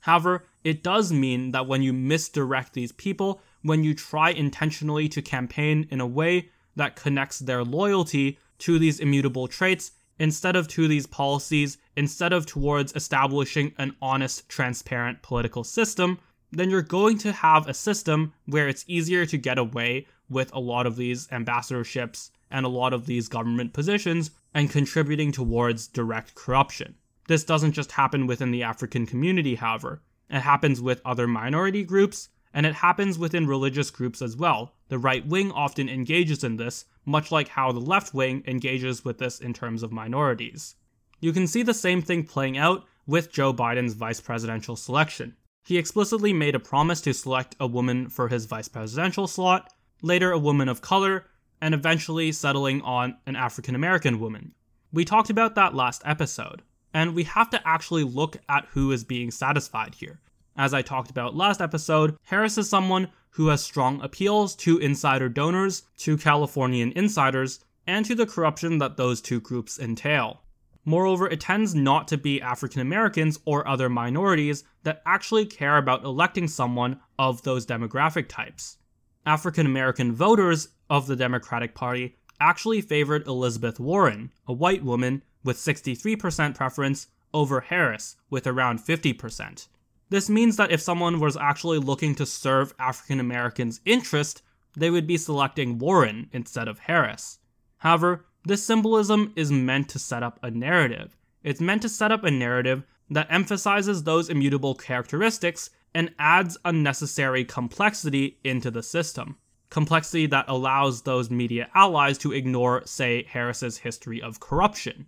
However, 0.00 0.46
it 0.64 0.82
does 0.82 1.12
mean 1.12 1.50
that 1.50 1.66
when 1.66 1.82
you 1.82 1.92
misdirect 1.92 2.72
these 2.72 2.92
people, 2.92 3.42
when 3.60 3.84
you 3.84 3.92
try 3.92 4.30
intentionally 4.30 5.10
to 5.10 5.20
campaign 5.20 5.86
in 5.90 6.00
a 6.00 6.06
way 6.06 6.48
that 6.76 6.96
connects 6.96 7.40
their 7.40 7.64
loyalty 7.64 8.38
to 8.58 8.78
these 8.78 9.00
immutable 9.00 9.48
traits 9.48 9.92
instead 10.18 10.56
of 10.56 10.68
to 10.68 10.88
these 10.88 11.06
policies, 11.06 11.78
instead 11.96 12.32
of 12.32 12.46
towards 12.46 12.94
establishing 12.94 13.72
an 13.78 13.94
honest, 14.00 14.48
transparent 14.48 15.22
political 15.22 15.64
system, 15.64 16.18
then 16.52 16.70
you're 16.70 16.82
going 16.82 17.18
to 17.18 17.32
have 17.32 17.68
a 17.68 17.74
system 17.74 18.32
where 18.46 18.68
it's 18.68 18.84
easier 18.86 19.26
to 19.26 19.36
get 19.36 19.58
away 19.58 20.06
with 20.28 20.52
a 20.54 20.60
lot 20.60 20.86
of 20.86 20.96
these 20.96 21.26
ambassadorships 21.28 22.30
and 22.50 22.64
a 22.64 22.68
lot 22.70 22.92
of 22.92 23.06
these 23.06 23.28
government 23.28 23.72
positions 23.72 24.30
and 24.54 24.70
contributing 24.70 25.32
towards 25.32 25.88
direct 25.88 26.34
corruption. 26.34 26.94
This 27.28 27.44
doesn't 27.44 27.72
just 27.72 27.92
happen 27.92 28.26
within 28.26 28.52
the 28.52 28.62
African 28.62 29.06
community, 29.06 29.56
however. 29.56 30.00
It 30.30 30.40
happens 30.40 30.80
with 30.80 31.02
other 31.04 31.26
minority 31.26 31.84
groups, 31.84 32.28
and 32.56 32.64
it 32.64 32.74
happens 32.76 33.18
within 33.18 33.46
religious 33.46 33.90
groups 33.90 34.22
as 34.22 34.34
well. 34.34 34.72
The 34.88 34.98
right 34.98 35.24
wing 35.26 35.52
often 35.52 35.90
engages 35.90 36.42
in 36.42 36.56
this, 36.56 36.86
much 37.04 37.30
like 37.30 37.48
how 37.48 37.70
the 37.70 37.80
left 37.80 38.14
wing 38.14 38.42
engages 38.46 39.04
with 39.04 39.18
this 39.18 39.40
in 39.40 39.52
terms 39.52 39.82
of 39.82 39.92
minorities. 39.92 40.74
You 41.20 41.34
can 41.34 41.46
see 41.46 41.62
the 41.62 41.74
same 41.74 42.00
thing 42.00 42.24
playing 42.24 42.56
out 42.56 42.86
with 43.06 43.30
Joe 43.30 43.52
Biden's 43.52 43.92
vice 43.92 44.22
presidential 44.22 44.74
selection. 44.74 45.36
He 45.66 45.76
explicitly 45.76 46.32
made 46.32 46.54
a 46.54 46.58
promise 46.58 47.02
to 47.02 47.12
select 47.12 47.54
a 47.60 47.66
woman 47.66 48.08
for 48.08 48.28
his 48.28 48.46
vice 48.46 48.68
presidential 48.68 49.26
slot, 49.26 49.70
later 50.00 50.32
a 50.32 50.38
woman 50.38 50.70
of 50.70 50.80
color, 50.80 51.26
and 51.60 51.74
eventually 51.74 52.32
settling 52.32 52.80
on 52.80 53.18
an 53.26 53.36
African 53.36 53.74
American 53.74 54.18
woman. 54.18 54.54
We 54.94 55.04
talked 55.04 55.28
about 55.28 55.56
that 55.56 55.74
last 55.74 56.00
episode, 56.06 56.62
and 56.94 57.14
we 57.14 57.24
have 57.24 57.50
to 57.50 57.68
actually 57.68 58.04
look 58.04 58.38
at 58.48 58.68
who 58.70 58.92
is 58.92 59.04
being 59.04 59.30
satisfied 59.30 59.96
here. 59.96 60.20
As 60.56 60.72
I 60.72 60.80
talked 60.80 61.10
about 61.10 61.36
last 61.36 61.60
episode, 61.60 62.16
Harris 62.24 62.56
is 62.56 62.68
someone 62.68 63.08
who 63.30 63.48
has 63.48 63.62
strong 63.62 64.00
appeals 64.00 64.56
to 64.56 64.78
insider 64.78 65.28
donors, 65.28 65.82
to 65.98 66.16
Californian 66.16 66.92
insiders, 66.92 67.60
and 67.86 68.06
to 68.06 68.14
the 68.14 68.24
corruption 68.24 68.78
that 68.78 68.96
those 68.96 69.20
two 69.20 69.38
groups 69.38 69.78
entail. 69.78 70.40
Moreover, 70.86 71.28
it 71.28 71.40
tends 71.40 71.74
not 71.74 72.08
to 72.08 72.16
be 72.16 72.40
African 72.40 72.80
Americans 72.80 73.38
or 73.44 73.68
other 73.68 73.90
minorities 73.90 74.64
that 74.84 75.02
actually 75.04 75.44
care 75.44 75.76
about 75.76 76.04
electing 76.04 76.48
someone 76.48 77.00
of 77.18 77.42
those 77.42 77.66
demographic 77.66 78.28
types. 78.28 78.78
African 79.26 79.66
American 79.66 80.12
voters 80.12 80.68
of 80.88 81.06
the 81.06 81.16
Democratic 81.16 81.74
Party 81.74 82.16
actually 82.40 82.80
favored 82.80 83.26
Elizabeth 83.26 83.78
Warren, 83.78 84.30
a 84.46 84.52
white 84.52 84.84
woman, 84.84 85.22
with 85.44 85.58
63% 85.58 86.54
preference 86.54 87.08
over 87.34 87.60
Harris, 87.60 88.16
with 88.30 88.46
around 88.46 88.78
50%. 88.78 89.66
This 90.08 90.30
means 90.30 90.56
that 90.56 90.70
if 90.70 90.80
someone 90.80 91.18
was 91.18 91.36
actually 91.36 91.78
looking 91.78 92.14
to 92.16 92.26
serve 92.26 92.74
African 92.78 93.18
Americans' 93.18 93.80
interest, 93.84 94.42
they 94.76 94.90
would 94.90 95.06
be 95.06 95.16
selecting 95.16 95.78
Warren 95.78 96.28
instead 96.32 96.68
of 96.68 96.80
Harris. 96.80 97.38
However, 97.78 98.26
this 98.44 98.62
symbolism 98.62 99.32
is 99.34 99.50
meant 99.50 99.88
to 99.88 99.98
set 99.98 100.22
up 100.22 100.38
a 100.42 100.50
narrative. 100.50 101.16
It's 101.42 101.60
meant 101.60 101.82
to 101.82 101.88
set 101.88 102.12
up 102.12 102.22
a 102.22 102.30
narrative 102.30 102.84
that 103.10 103.26
emphasizes 103.30 104.02
those 104.02 104.28
immutable 104.28 104.74
characteristics 104.74 105.70
and 105.94 106.14
adds 106.18 106.56
unnecessary 106.64 107.44
complexity 107.44 108.38
into 108.44 108.70
the 108.70 108.82
system. 108.82 109.36
Complexity 109.70 110.26
that 110.26 110.44
allows 110.46 111.02
those 111.02 111.30
media 111.30 111.68
allies 111.74 112.18
to 112.18 112.32
ignore, 112.32 112.82
say, 112.86 113.24
Harris's 113.24 113.78
history 113.78 114.22
of 114.22 114.38
corruption. 114.38 115.06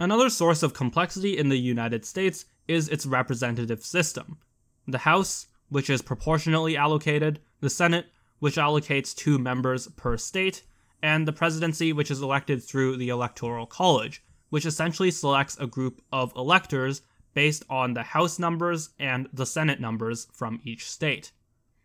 Another 0.00 0.30
source 0.30 0.62
of 0.62 0.74
complexity 0.74 1.36
in 1.36 1.48
the 1.48 1.58
United 1.58 2.04
States 2.04 2.44
is 2.68 2.88
its 2.88 3.06
representative 3.06 3.82
system. 3.82 4.38
The 4.86 4.98
House, 4.98 5.46
which 5.68 5.90
is 5.90 6.02
proportionally 6.02 6.76
allocated, 6.76 7.40
the 7.60 7.70
Senate, 7.70 8.06
which 8.38 8.56
allocates 8.56 9.14
two 9.14 9.38
members 9.38 9.88
per 9.88 10.16
state, 10.16 10.62
and 11.02 11.26
the 11.26 11.32
presidency, 11.32 11.92
which 11.92 12.10
is 12.10 12.22
elected 12.22 12.62
through 12.62 12.96
the 12.96 13.08
Electoral 13.08 13.66
College, 13.66 14.22
which 14.50 14.66
essentially 14.66 15.10
selects 15.10 15.56
a 15.58 15.66
group 15.66 16.02
of 16.12 16.32
electors 16.36 17.02
based 17.34 17.64
on 17.68 17.94
the 17.94 18.02
House 18.02 18.38
numbers 18.38 18.90
and 18.98 19.28
the 19.32 19.46
Senate 19.46 19.80
numbers 19.80 20.26
from 20.32 20.60
each 20.64 20.88
state. 20.88 21.32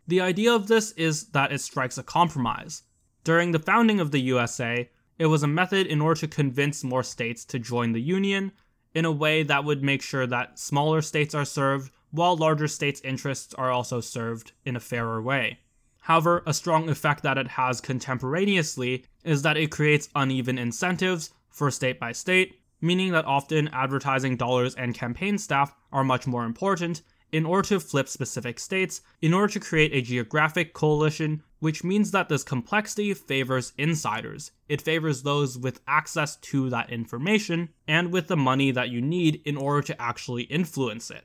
The 0.06 0.20
idea 0.20 0.52
of 0.52 0.66
this 0.66 0.92
is 0.92 1.28
that 1.28 1.52
it 1.52 1.60
strikes 1.60 1.98
a 1.98 2.02
compromise. 2.02 2.82
During 3.22 3.52
the 3.52 3.58
founding 3.58 4.00
of 4.00 4.10
the 4.10 4.20
USA, 4.20 4.90
it 5.18 5.26
was 5.26 5.42
a 5.42 5.48
method 5.48 5.86
in 5.86 6.00
order 6.00 6.20
to 6.20 6.28
convince 6.28 6.84
more 6.84 7.02
states 7.02 7.44
to 7.46 7.58
join 7.58 7.92
the 7.92 8.02
Union 8.02 8.52
in 8.94 9.04
a 9.04 9.12
way 9.12 9.42
that 9.42 9.64
would 9.64 9.82
make 9.82 10.02
sure 10.02 10.26
that 10.26 10.58
smaller 10.58 11.02
states 11.02 11.34
are 11.34 11.44
served 11.44 11.90
while 12.10 12.36
larger 12.36 12.68
states' 12.68 13.00
interests 13.02 13.52
are 13.54 13.70
also 13.70 14.00
served 14.00 14.52
in 14.64 14.76
a 14.76 14.80
fairer 14.80 15.20
way. 15.20 15.58
However, 16.02 16.42
a 16.46 16.54
strong 16.54 16.88
effect 16.88 17.22
that 17.22 17.38
it 17.38 17.48
has 17.48 17.80
contemporaneously 17.80 19.04
is 19.24 19.42
that 19.42 19.56
it 19.56 19.70
creates 19.70 20.10
uneven 20.14 20.58
incentives 20.58 21.30
for 21.48 21.70
state 21.70 21.98
by 21.98 22.12
state, 22.12 22.60
meaning 22.80 23.12
that 23.12 23.24
often 23.24 23.68
advertising 23.68 24.36
dollars 24.36 24.74
and 24.74 24.94
campaign 24.94 25.38
staff 25.38 25.74
are 25.90 26.04
much 26.04 26.26
more 26.26 26.44
important 26.44 27.02
in 27.32 27.46
order 27.46 27.66
to 27.66 27.80
flip 27.80 28.08
specific 28.08 28.60
states, 28.60 29.00
in 29.20 29.34
order 29.34 29.52
to 29.52 29.58
create 29.58 29.92
a 29.92 30.02
geographic 30.02 30.72
coalition, 30.72 31.42
which 31.64 31.82
means 31.82 32.10
that 32.10 32.28
this 32.28 32.44
complexity 32.44 33.14
favors 33.14 33.72
insiders. 33.78 34.50
It 34.68 34.82
favors 34.82 35.22
those 35.22 35.56
with 35.56 35.80
access 35.88 36.36
to 36.36 36.68
that 36.68 36.90
information 36.90 37.70
and 37.88 38.12
with 38.12 38.28
the 38.28 38.36
money 38.36 38.70
that 38.70 38.90
you 38.90 39.00
need 39.00 39.40
in 39.46 39.56
order 39.56 39.80
to 39.86 39.98
actually 39.98 40.42
influence 40.42 41.10
it. 41.10 41.24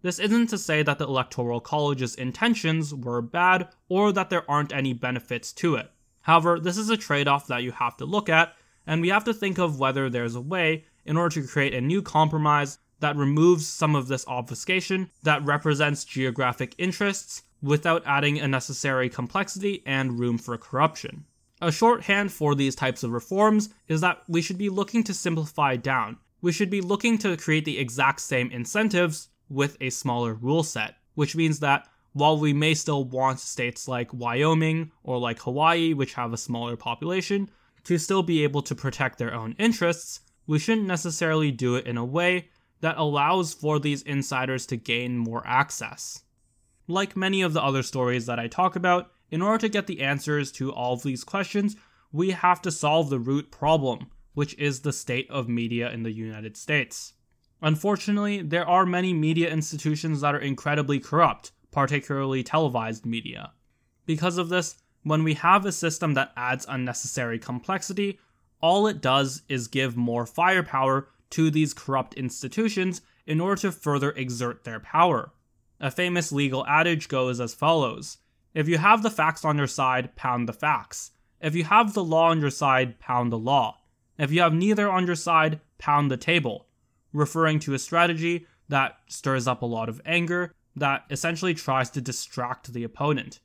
This 0.00 0.20
isn't 0.20 0.50
to 0.50 0.58
say 0.58 0.84
that 0.84 0.98
the 0.98 1.08
Electoral 1.08 1.60
College's 1.60 2.14
intentions 2.14 2.94
were 2.94 3.20
bad 3.20 3.70
or 3.88 4.12
that 4.12 4.30
there 4.30 4.48
aren't 4.48 4.72
any 4.72 4.92
benefits 4.92 5.52
to 5.54 5.74
it. 5.74 5.90
However, 6.20 6.60
this 6.60 6.78
is 6.78 6.88
a 6.88 6.96
trade 6.96 7.26
off 7.26 7.48
that 7.48 7.64
you 7.64 7.72
have 7.72 7.96
to 7.96 8.04
look 8.04 8.28
at, 8.28 8.54
and 8.86 9.02
we 9.02 9.08
have 9.08 9.24
to 9.24 9.34
think 9.34 9.58
of 9.58 9.80
whether 9.80 10.08
there's 10.08 10.36
a 10.36 10.40
way 10.40 10.84
in 11.04 11.16
order 11.16 11.40
to 11.40 11.48
create 11.48 11.74
a 11.74 11.80
new 11.80 12.02
compromise 12.02 12.78
that 13.00 13.16
removes 13.16 13.66
some 13.66 13.96
of 13.96 14.06
this 14.06 14.28
obfuscation 14.28 15.10
that 15.24 15.44
represents 15.44 16.04
geographic 16.04 16.72
interests 16.78 17.42
without 17.62 18.02
adding 18.04 18.38
unnecessary 18.38 19.08
complexity 19.08 19.82
and 19.86 20.18
room 20.18 20.36
for 20.36 20.58
corruption. 20.58 21.24
A 21.60 21.70
shorthand 21.70 22.32
for 22.32 22.54
these 22.54 22.74
types 22.74 23.04
of 23.04 23.12
reforms 23.12 23.70
is 23.86 24.00
that 24.00 24.22
we 24.28 24.42
should 24.42 24.58
be 24.58 24.68
looking 24.68 25.04
to 25.04 25.14
simplify 25.14 25.76
down. 25.76 26.18
We 26.40 26.50
should 26.50 26.70
be 26.70 26.80
looking 26.80 27.18
to 27.18 27.36
create 27.36 27.64
the 27.64 27.78
exact 27.78 28.20
same 28.20 28.50
incentives 28.50 29.28
with 29.48 29.76
a 29.80 29.90
smaller 29.90 30.34
rule 30.34 30.64
set, 30.64 30.96
which 31.14 31.36
means 31.36 31.60
that 31.60 31.86
while 32.14 32.38
we 32.38 32.52
may 32.52 32.74
still 32.74 33.04
want 33.04 33.38
states 33.38 33.86
like 33.86 34.12
Wyoming 34.12 34.90
or 35.04 35.18
like 35.18 35.38
Hawaii, 35.40 35.94
which 35.94 36.14
have 36.14 36.32
a 36.32 36.36
smaller 36.36 36.76
population, 36.76 37.48
to 37.84 37.96
still 37.96 38.22
be 38.22 38.42
able 38.42 38.62
to 38.62 38.74
protect 38.74 39.18
their 39.18 39.32
own 39.32 39.54
interests, 39.58 40.20
we 40.46 40.58
shouldn't 40.58 40.86
necessarily 40.86 41.50
do 41.50 41.76
it 41.76 41.86
in 41.86 41.96
a 41.96 42.04
way 42.04 42.48
that 42.80 42.98
allows 42.98 43.54
for 43.54 43.78
these 43.78 44.02
insiders 44.02 44.66
to 44.66 44.76
gain 44.76 45.16
more 45.16 45.46
access. 45.46 46.22
Like 46.92 47.16
many 47.16 47.40
of 47.40 47.54
the 47.54 47.62
other 47.62 47.82
stories 47.82 48.26
that 48.26 48.38
I 48.38 48.48
talk 48.48 48.76
about, 48.76 49.12
in 49.30 49.40
order 49.40 49.56
to 49.56 49.70
get 49.70 49.86
the 49.86 50.02
answers 50.02 50.52
to 50.52 50.70
all 50.70 50.92
of 50.92 51.02
these 51.02 51.24
questions, 51.24 51.74
we 52.12 52.32
have 52.32 52.60
to 52.60 52.70
solve 52.70 53.08
the 53.08 53.18
root 53.18 53.50
problem, 53.50 54.08
which 54.34 54.52
is 54.58 54.80
the 54.80 54.92
state 54.92 55.26
of 55.30 55.48
media 55.48 55.90
in 55.90 56.02
the 56.02 56.12
United 56.12 56.54
States. 56.54 57.14
Unfortunately, 57.62 58.42
there 58.42 58.68
are 58.68 58.84
many 58.84 59.14
media 59.14 59.50
institutions 59.50 60.20
that 60.20 60.34
are 60.34 60.38
incredibly 60.38 61.00
corrupt, 61.00 61.52
particularly 61.70 62.42
televised 62.42 63.06
media. 63.06 63.52
Because 64.04 64.36
of 64.36 64.50
this, 64.50 64.76
when 65.02 65.24
we 65.24 65.32
have 65.32 65.64
a 65.64 65.72
system 65.72 66.12
that 66.12 66.32
adds 66.36 66.66
unnecessary 66.68 67.38
complexity, 67.38 68.18
all 68.60 68.86
it 68.86 69.00
does 69.00 69.40
is 69.48 69.66
give 69.66 69.96
more 69.96 70.26
firepower 70.26 71.08
to 71.30 71.50
these 71.50 71.72
corrupt 71.72 72.12
institutions 72.18 73.00
in 73.26 73.40
order 73.40 73.62
to 73.62 73.72
further 73.72 74.10
exert 74.10 74.64
their 74.64 74.80
power. 74.80 75.32
A 75.82 75.90
famous 75.90 76.30
legal 76.30 76.64
adage 76.66 77.08
goes 77.08 77.40
as 77.40 77.54
follows 77.54 78.18
If 78.54 78.68
you 78.68 78.78
have 78.78 79.02
the 79.02 79.10
facts 79.10 79.44
on 79.44 79.58
your 79.58 79.66
side, 79.66 80.14
pound 80.14 80.48
the 80.48 80.52
facts. 80.52 81.10
If 81.40 81.56
you 81.56 81.64
have 81.64 81.92
the 81.92 82.04
law 82.04 82.30
on 82.30 82.40
your 82.40 82.50
side, 82.50 83.00
pound 83.00 83.32
the 83.32 83.38
law. 83.38 83.78
If 84.16 84.30
you 84.30 84.42
have 84.42 84.54
neither 84.54 84.88
on 84.88 85.06
your 85.06 85.16
side, 85.16 85.60
pound 85.78 86.08
the 86.08 86.16
table, 86.16 86.68
referring 87.12 87.58
to 87.60 87.74
a 87.74 87.80
strategy 87.80 88.46
that 88.68 88.98
stirs 89.08 89.48
up 89.48 89.62
a 89.62 89.66
lot 89.66 89.88
of 89.88 90.00
anger, 90.06 90.54
that 90.76 91.04
essentially 91.10 91.52
tries 91.52 91.90
to 91.90 92.00
distract 92.00 92.72
the 92.72 92.84
opponent. 92.84 93.40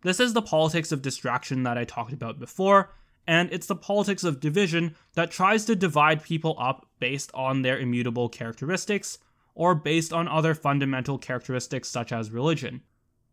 This 0.00 0.18
is 0.18 0.32
the 0.32 0.40
politics 0.40 0.92
of 0.92 1.02
distraction 1.02 1.62
that 1.64 1.76
I 1.76 1.84
talked 1.84 2.14
about 2.14 2.38
before, 2.38 2.94
and 3.26 3.52
it's 3.52 3.66
the 3.66 3.76
politics 3.76 4.24
of 4.24 4.40
division 4.40 4.96
that 5.12 5.30
tries 5.30 5.66
to 5.66 5.76
divide 5.76 6.22
people 6.22 6.56
up 6.58 6.88
based 7.00 7.30
on 7.34 7.60
their 7.60 7.78
immutable 7.78 8.30
characteristics 8.30 9.18
or 9.54 9.74
based 9.74 10.12
on 10.12 10.28
other 10.28 10.54
fundamental 10.54 11.18
characteristics 11.18 11.88
such 11.88 12.12
as 12.12 12.30
religion. 12.30 12.82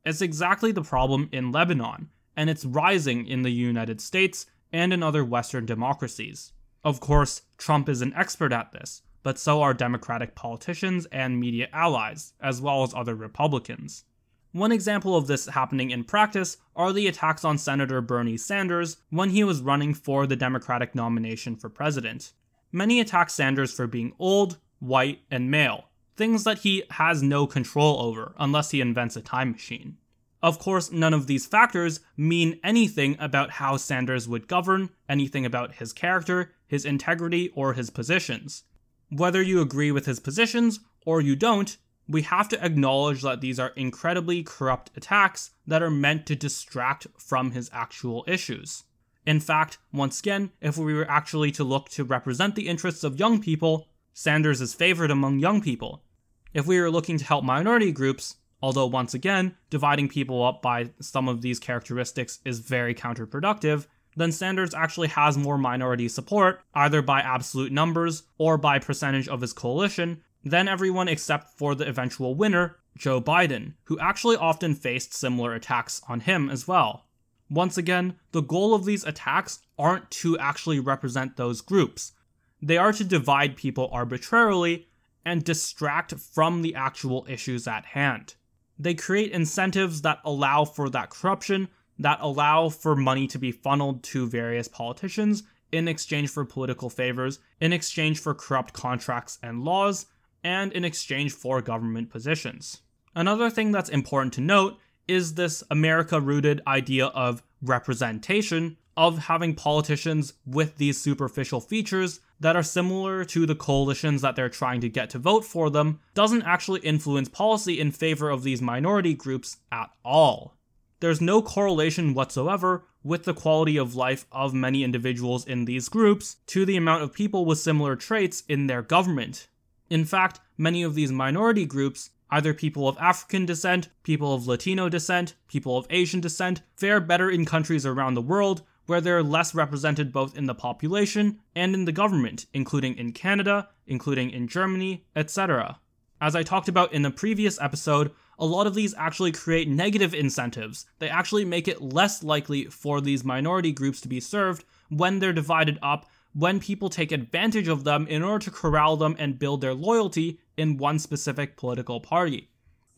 It's 0.06 0.22
exactly 0.22 0.72
the 0.72 0.82
problem 0.82 1.30
in 1.32 1.52
Lebanon, 1.52 2.10
and 2.36 2.50
it's 2.50 2.66
rising 2.66 3.28
in 3.28 3.42
the 3.42 3.52
United 3.52 4.02
States 4.02 4.46
and 4.72 4.94
in 4.94 5.04
other 5.04 5.26
Western 5.26 5.66
democracies. 5.66 6.54
Of 6.84 7.00
course, 7.00 7.42
Trump 7.58 7.90
is 7.90 8.02
an 8.02 8.14
expert 8.16 8.54
at 8.54 8.72
this, 8.72 9.02
but 9.24 9.38
so 9.38 9.62
are 9.62 9.74
Democratic 9.74 10.36
politicians 10.36 11.06
and 11.12 11.40
media 11.40 11.68
allies, 11.74 12.34
as 12.40 12.62
well 12.62 12.84
as 12.84 12.94
other 12.94 13.16
Republicans. 13.16 14.06
One 14.52 14.72
example 14.72 15.16
of 15.16 15.28
this 15.28 15.46
happening 15.48 15.92
in 15.92 16.06
practice 16.06 16.58
are 16.76 16.92
the 16.92 17.08
attacks 17.08 17.46
on 17.46 17.58
Senator 17.58 18.02
Bernie 18.02 18.38
Sanders 18.38 18.98
when 19.10 19.30
he 19.30 19.44
was 19.44 19.62
running 19.62 19.94
for 19.94 20.26
the 20.26 20.36
Democratic 20.36 20.96
nomination 20.96 21.56
for 21.56 21.70
president. 21.70 22.34
Many 22.72 23.00
attack 23.00 23.30
Sanders 23.30 23.72
for 23.74 23.86
being 23.86 24.14
old, 24.18 24.58
white, 24.80 25.20
and 25.30 25.52
male, 25.52 25.89
things 26.20 26.44
that 26.44 26.60
he 26.60 26.84
has 26.92 27.24
no 27.24 27.48
control 27.48 28.00
over 28.02 28.36
unless 28.38 28.72
he 28.72 28.82
invents 28.82 29.16
a 29.16 29.22
time 29.22 29.54
machine. 29.54 29.98
Of 30.44 30.60
course, 30.60 30.92
none 30.92 31.14
of 31.14 31.28
these 31.28 31.46
factors 31.46 32.02
mean 32.18 32.60
anything 32.64 33.16
about 33.20 33.52
how 33.52 33.78
Sanders 33.78 34.28
would 34.28 34.48
govern, 34.48 34.90
anything 35.08 35.46
about 35.46 35.76
his 35.76 35.94
character, 35.94 36.52
his 36.68 36.86
integrity, 36.86 37.50
or 37.56 37.74
his 37.74 37.90
positions. 37.90 38.64
Whether 39.10 39.42
you 39.42 39.62
agree 39.62 39.92
with 39.92 40.06
his 40.06 40.20
positions 40.20 40.82
or 41.06 41.22
you 41.22 41.36
don't, 41.38 41.76
we 42.08 42.24
have 42.24 42.50
to 42.50 42.64
acknowledge 42.64 43.22
that 43.22 43.40
these 43.40 43.60
are 43.60 43.74
incredibly 43.78 44.44
corrupt 44.44 44.92
attacks 44.98 45.52
that 45.66 45.82
are 45.82 45.90
meant 45.90 46.26
to 46.26 46.36
distract 46.36 47.08
from 47.18 47.52
his 47.52 47.70
actual 47.72 48.26
issues. 48.28 48.84
In 49.26 49.40
fact, 49.40 49.78
once 49.94 50.20
again, 50.20 50.52
if 50.60 50.78
we 50.78 50.94
were 50.94 51.10
actually 51.10 51.52
to 51.54 51.64
look 51.64 51.88
to 51.90 52.04
represent 52.04 52.56
the 52.56 52.68
interests 52.68 53.06
of 53.06 53.20
young 53.20 53.40
people, 53.40 53.88
Sanders 54.14 54.60
is 54.60 54.74
favored 54.74 55.12
among 55.12 55.40
young 55.40 55.62
people. 55.62 56.04
If 56.52 56.66
we 56.66 56.80
are 56.80 56.90
looking 56.90 57.20
to 57.20 57.26
help 57.26 57.44
minority 57.44 57.92
groups, 57.92 58.38
although 58.62 58.88
once 58.88 59.14
again, 59.14 59.56
dividing 59.70 60.10
people 60.10 60.44
up 60.44 60.62
by 60.64 60.90
some 61.00 61.28
of 61.28 61.42
these 61.42 61.60
characteristics 61.60 62.40
is 62.44 62.60
very 62.60 62.96
counterproductive, 62.96 63.86
then 64.16 64.32
Sanders 64.32 64.74
actually 64.74 65.10
has 65.10 65.38
more 65.38 65.60
minority 65.60 66.08
support, 66.08 66.62
either 66.74 67.04
by 67.04 67.22
absolute 67.22 67.72
numbers 67.72 68.24
or 68.40 68.58
by 68.58 68.80
percentage 68.80 69.28
of 69.28 69.42
his 69.42 69.54
coalition, 69.54 70.24
than 70.44 70.68
everyone 70.68 71.08
except 71.08 71.58
for 71.58 71.76
the 71.76 71.88
eventual 71.88 72.34
winner, 72.34 72.78
Joe 72.98 73.22
Biden, 73.22 73.74
who 73.84 74.00
actually 74.00 74.36
often 74.36 74.74
faced 74.74 75.14
similar 75.14 75.54
attacks 75.54 76.02
on 76.10 76.22
him 76.22 76.50
as 76.50 76.68
well. 76.68 77.06
Once 77.50 77.78
again, 77.78 78.16
the 78.32 78.42
goal 78.42 78.74
of 78.74 78.86
these 78.86 79.04
attacks 79.04 79.60
aren't 79.78 80.10
to 80.12 80.38
actually 80.40 80.80
represent 80.80 81.38
those 81.38 81.62
groups. 81.62 82.14
They 82.62 82.78
are 82.78 82.94
to 82.94 83.04
divide 83.04 83.56
people 83.56 83.90
arbitrarily 83.92 84.88
and 85.30 85.44
distract 85.44 86.12
from 86.16 86.64
the 86.64 86.74
actual 86.74 87.24
issues 87.30 87.68
at 87.68 87.86
hand. 87.86 88.34
They 88.80 88.96
create 88.96 89.32
incentives 89.32 90.02
that 90.02 90.18
allow 90.26 90.66
for 90.66 90.90
that 90.90 91.12
corruption, 91.12 91.68
that 92.00 92.18
allow 92.20 92.70
for 92.70 92.96
money 92.96 93.28
to 93.28 93.38
be 93.38 93.52
funneled 93.52 94.02
to 94.06 94.28
various 94.28 94.68
politicians 94.68 95.44
in 95.72 95.88
exchange 95.88 96.32
for 96.32 96.46
political 96.46 96.90
favors, 96.90 97.38
in 97.62 97.72
exchange 97.74 98.20
for 98.20 98.34
corrupt 98.34 98.74
contracts 98.74 99.38
and 99.44 99.64
laws, 99.64 100.08
and 100.44 100.74
in 100.74 100.84
exchange 100.84 101.32
for 101.32 101.62
government 101.62 102.10
positions. 102.10 102.82
Another 103.14 103.52
thing 103.52 103.72
that's 103.72 103.90
important 103.90 104.34
to 104.34 104.42
note 104.42 104.80
is 105.08 105.36
this 105.36 105.64
America 105.70 106.20
rooted 106.20 106.60
idea 106.66 107.06
of 107.08 107.44
representation, 107.62 108.78
of 109.00 109.18
having 109.18 109.56
politicians 109.56 110.34
with 110.46 110.76
these 110.76 111.00
superficial 111.00 111.62
features 111.62 112.20
that 112.38 112.58
are 112.58 112.62
similar 112.62 113.24
to 113.24 113.46
the 113.46 113.56
coalitions 113.56 114.22
that 114.22 114.36
they're 114.36 114.50
trying 114.50 114.82
to 114.82 114.90
get 114.90 115.10
to 115.10 115.18
vote 115.18 115.46
for 115.46 115.70
them, 115.70 116.02
doesn't 116.14 116.44
actually 116.44 116.82
influence 116.82 117.30
policy 117.30 117.80
in 117.80 117.94
favor 117.94 118.30
of 118.30 118.44
these 118.44 118.62
minority 118.62 119.14
groups 119.14 119.56
at 119.72 119.90
all. 120.04 120.58
There's 121.00 121.22
no 121.22 121.42
correlation 121.42 122.14
whatsoever 122.14 122.84
with 123.02 123.24
the 123.24 123.34
quality 123.34 123.78
of 123.78 123.96
life 123.96 124.26
of 124.34 124.54
many 124.54 124.84
individuals 124.84 125.48
in 125.48 125.64
these 125.64 125.88
groups 125.88 126.36
to 126.48 126.66
the 126.66 126.76
amount 126.76 127.04
of 127.04 127.14
people 127.14 127.46
with 127.46 127.58
similar 127.58 127.96
traits 127.96 128.44
in 128.50 128.68
their 128.68 128.82
government. 128.82 129.48
In 129.90 130.04
fact, 130.04 130.42
many 130.58 130.84
of 130.84 130.94
these 130.94 131.10
minority 131.10 131.66
groups 131.66 132.10
Either 132.32 132.54
people 132.54 132.88
of 132.88 132.98
African 133.00 133.46
descent, 133.46 133.90
people 134.04 134.36
of 134.36 134.46
Latino 134.46 134.88
descent, 134.88 135.34
people 135.48 135.76
of 135.76 135.88
Asian 135.90 136.22
descent 136.22 136.62
fare 136.76 137.00
better 137.00 137.28
in 137.30 137.44
countries 137.44 137.88
around 137.88 138.14
the 138.14 138.22
world 138.22 138.62
where 138.90 139.00
they're 139.00 139.24
less 139.24 139.54
represented 139.54 140.12
both 140.12 140.36
in 140.36 140.46
the 140.46 140.56
population 140.56 141.40
and 141.56 141.74
in 141.74 141.86
the 141.86 141.92
government, 141.92 142.48
including 142.54 142.98
in 142.98 143.12
Canada, 143.12 143.70
including 143.88 144.32
in 144.32 144.48
Germany, 144.48 145.06
etc. 145.16 145.80
As 146.20 146.36
I 146.36 146.44
talked 146.44 146.68
about 146.68 146.92
in 146.92 147.04
the 147.04 147.12
previous 147.12 147.62
episode, 147.62 148.12
a 148.38 148.46
lot 148.46 148.68
of 148.68 148.74
these 148.74 148.94
actually 148.98 149.32
create 149.32 149.70
negative 149.70 150.14
incentives. 150.14 150.86
They 150.98 151.08
actually 151.08 151.46
make 151.46 151.68
it 151.68 151.82
less 151.82 152.24
likely 152.24 152.66
for 152.66 153.00
these 153.00 153.24
minority 153.24 153.72
groups 153.72 154.02
to 154.02 154.08
be 154.08 154.20
served 154.20 154.66
when 154.90 155.20
they're 155.20 155.32
divided 155.32 155.80
up 155.82 156.10
when 156.34 156.60
people 156.60 156.90
take 156.90 157.12
advantage 157.12 157.68
of 157.68 157.84
them 157.84 158.06
in 158.08 158.24
order 158.24 158.44
to 158.46 158.52
corral 158.52 158.98
them 158.98 159.16
and 159.18 159.40
build 159.40 159.62
their 159.62 159.74
loyalty 159.74 160.40
in 160.58 160.78
one 160.78 161.00
specific 161.00 161.58
political 161.58 162.00
party. 162.00 162.50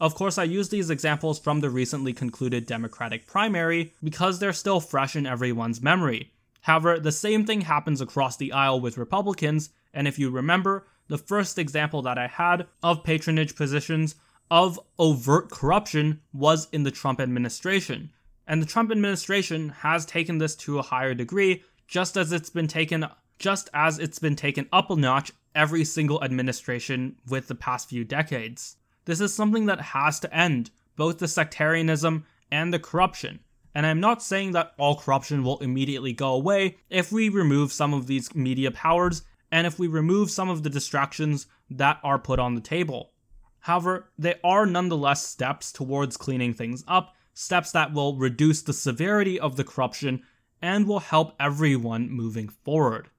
Of 0.01 0.15
course, 0.15 0.39
I 0.39 0.45
use 0.45 0.69
these 0.69 0.89
examples 0.89 1.37
from 1.37 1.59
the 1.59 1.69
recently 1.69 2.11
concluded 2.11 2.65
Democratic 2.65 3.27
primary 3.27 3.93
because 4.03 4.39
they're 4.39 4.51
still 4.51 4.79
fresh 4.79 5.15
in 5.15 5.27
everyone's 5.27 5.79
memory. 5.79 6.31
However, 6.61 6.99
the 6.99 7.11
same 7.11 7.45
thing 7.45 7.61
happens 7.61 8.01
across 8.01 8.35
the 8.35 8.51
aisle 8.51 8.81
with 8.81 8.97
Republicans, 8.97 9.69
and 9.93 10.07
if 10.07 10.17
you 10.17 10.31
remember, 10.31 10.87
the 11.07 11.19
first 11.19 11.59
example 11.59 12.01
that 12.01 12.17
I 12.17 12.25
had 12.25 12.65
of 12.81 13.03
patronage 13.03 13.55
positions 13.55 14.15
of 14.49 14.79
overt 14.97 15.51
corruption 15.51 16.21
was 16.33 16.67
in 16.71 16.81
the 16.81 16.89
Trump 16.89 17.21
administration. 17.21 18.09
And 18.47 18.59
the 18.59 18.65
Trump 18.65 18.91
administration 18.91 19.69
has 19.69 20.03
taken 20.03 20.39
this 20.39 20.55
to 20.57 20.79
a 20.79 20.83
higher 20.83 21.13
degree, 21.13 21.61
just 21.87 22.17
as 22.17 22.31
it's 22.31 22.49
been 22.49 22.67
taken 22.67 23.05
just 23.37 23.69
as 23.71 23.99
it's 23.99 24.17
been 24.17 24.35
taken 24.35 24.67
up 24.73 24.89
a 24.89 24.95
notch 24.95 25.31
every 25.53 25.85
single 25.85 26.23
administration 26.23 27.17
with 27.29 27.47
the 27.47 27.55
past 27.55 27.87
few 27.87 28.03
decades. 28.03 28.77
This 29.05 29.19
is 29.21 29.33
something 29.33 29.65
that 29.65 29.81
has 29.81 30.19
to 30.21 30.33
end, 30.35 30.69
both 30.95 31.17
the 31.17 31.27
sectarianism 31.27 32.25
and 32.51 32.73
the 32.73 32.79
corruption. 32.79 33.39
And 33.73 33.85
I'm 33.85 33.99
not 33.99 34.21
saying 34.21 34.51
that 34.51 34.73
all 34.77 34.95
corruption 34.95 35.43
will 35.43 35.59
immediately 35.59 36.13
go 36.13 36.33
away 36.33 36.77
if 36.89 37.11
we 37.11 37.29
remove 37.29 37.71
some 37.71 37.93
of 37.93 38.07
these 38.07 38.35
media 38.35 38.69
powers 38.71 39.23
and 39.51 39.65
if 39.65 39.79
we 39.79 39.87
remove 39.87 40.29
some 40.29 40.49
of 40.49 40.63
the 40.63 40.69
distractions 40.69 41.47
that 41.69 41.99
are 42.03 42.19
put 42.19 42.39
on 42.39 42.55
the 42.55 42.61
table. 42.61 43.13
However, 43.59 44.11
they 44.17 44.35
are 44.43 44.65
nonetheless 44.65 45.25
steps 45.25 45.71
towards 45.71 46.17
cleaning 46.17 46.53
things 46.53 46.83
up, 46.87 47.15
steps 47.33 47.71
that 47.71 47.93
will 47.93 48.17
reduce 48.17 48.61
the 48.61 48.73
severity 48.73 49.39
of 49.39 49.55
the 49.55 49.63
corruption 49.63 50.23
and 50.61 50.87
will 50.87 50.99
help 50.99 51.35
everyone 51.39 52.09
moving 52.09 52.49
forward. 52.49 53.09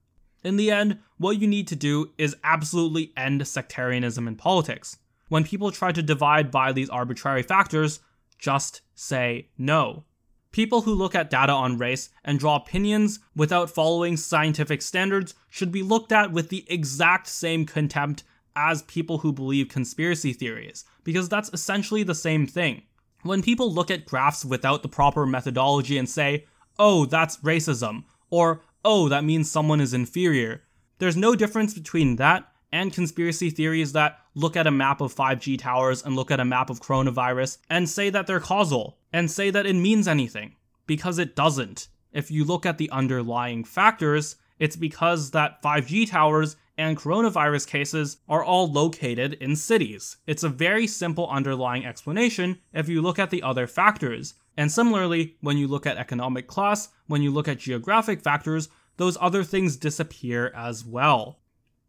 In 0.45 0.57
the 0.57 0.71
end, 0.71 0.99
what 1.18 1.40
you 1.40 1.47
need 1.47 1.68
to 1.68 1.77
do 1.77 2.11
is 2.18 2.37
absolutely 2.42 3.12
end 3.16 3.47
sectarianism 3.47 4.27
in 4.27 4.37
politics. 4.37 4.99
When 5.33 5.45
people 5.45 5.71
try 5.71 5.92
to 5.92 6.03
divide 6.03 6.51
by 6.51 6.73
these 6.73 6.90
arbitrary 6.90 7.42
factors, 7.42 8.01
just 8.38 8.83
say 8.95 9.49
no. 9.57 10.05
People 10.51 10.83
who 10.83 10.92
look 10.92 11.14
at 11.14 11.31
data 11.31 11.53
on 11.53 11.79
race 11.79 12.11
and 12.23 12.38
draw 12.38 12.57
opinions 12.57 13.18
without 13.35 13.71
following 13.71 14.18
scientific 14.18 14.83
standards 14.83 15.35
should 15.49 15.73
be 15.73 15.83
looked 15.83 16.12
at 16.12 16.33
with 16.33 16.51
the 16.51 16.66
exact 16.68 17.29
same 17.29 17.64
contempt 17.64 18.25
as 18.55 18.83
people 18.83 19.16
who 19.16 19.33
believe 19.33 19.71
conspiracy 19.71 20.35
theories, 20.35 20.85
because 21.03 21.31
that's 21.31 21.49
essentially 21.55 22.03
the 22.03 22.14
same 22.14 22.47
thing. 22.47 22.83
When 23.23 23.40
people 23.40 23.73
look 23.73 23.90
at 23.90 24.05
graphs 24.05 24.45
without 24.45 24.83
the 24.83 24.90
proper 24.90 25.25
methodology 25.25 25.97
and 25.97 26.11
say, 26.11 26.45
oh, 26.79 27.07
that's 27.07 27.38
racism, 27.38 28.05
or 28.29 28.61
oh, 28.85 29.09
that 29.09 29.25
means 29.25 29.51
someone 29.51 29.81
is 29.81 29.95
inferior. 29.95 30.64
There's 30.99 31.16
no 31.16 31.35
difference 31.35 31.73
between 31.73 32.16
that 32.16 32.51
and 32.72 32.92
conspiracy 32.92 33.50
theories 33.50 33.92
that 33.92 34.18
look 34.35 34.56
at 34.56 34.66
a 34.66 34.70
map 34.70 35.00
of 35.00 35.14
5G 35.14 35.58
towers 35.58 36.02
and 36.02 36.16
look 36.16 36.30
at 36.30 36.40
a 36.40 36.44
map 36.44 36.70
of 36.70 36.80
coronavirus 36.80 37.58
and 37.68 37.88
say 37.88 38.11
that 38.11 38.26
they're 38.26 38.40
causal 38.40 38.98
and 39.12 39.30
say 39.30 39.50
that 39.50 39.66
it 39.66 39.74
means 39.74 40.08
anything. 40.08 40.56
Because 40.87 41.18
it 41.18 41.37
doesn't. 41.37 41.88
If 42.12 42.30
you 42.30 42.44
look 42.44 42.66
at 42.66 42.78
the 42.78 42.90
underlying 42.90 43.64
factors, 43.64 44.37
it's 44.58 44.76
because 44.76 45.30
that 45.30 45.62
5G 45.62 46.11
towers 46.11 46.56
and 46.78 46.96
coronavirus 46.96 47.66
cases 47.66 48.18
are 48.28 48.44
all 48.44 48.70
located 48.70 49.35
in 49.35 49.56
cities. 49.56 50.16
It's 50.26 50.42
a 50.42 50.48
very 50.48 50.87
simple 50.87 51.28
underlying 51.28 51.85
explanation 51.85 52.58
if 52.72 52.88
you 52.88 53.02
look 53.02 53.18
at 53.18 53.30
the 53.30 53.42
other 53.42 53.66
factors. 53.66 54.35
And 54.56 54.70
similarly, 54.70 55.37
when 55.40 55.56
you 55.56 55.68
look 55.68 55.87
at 55.87 55.96
economic 55.96 56.46
class, 56.46 56.88
when 57.06 57.22
you 57.22 57.30
look 57.30 57.48
at 57.48 57.58
geographic 57.58 58.22
factors, 58.22 58.68
those 58.96 59.16
other 59.20 59.44
things 59.44 59.76
disappear 59.76 60.52
as 60.54 60.85
well. 60.85 61.38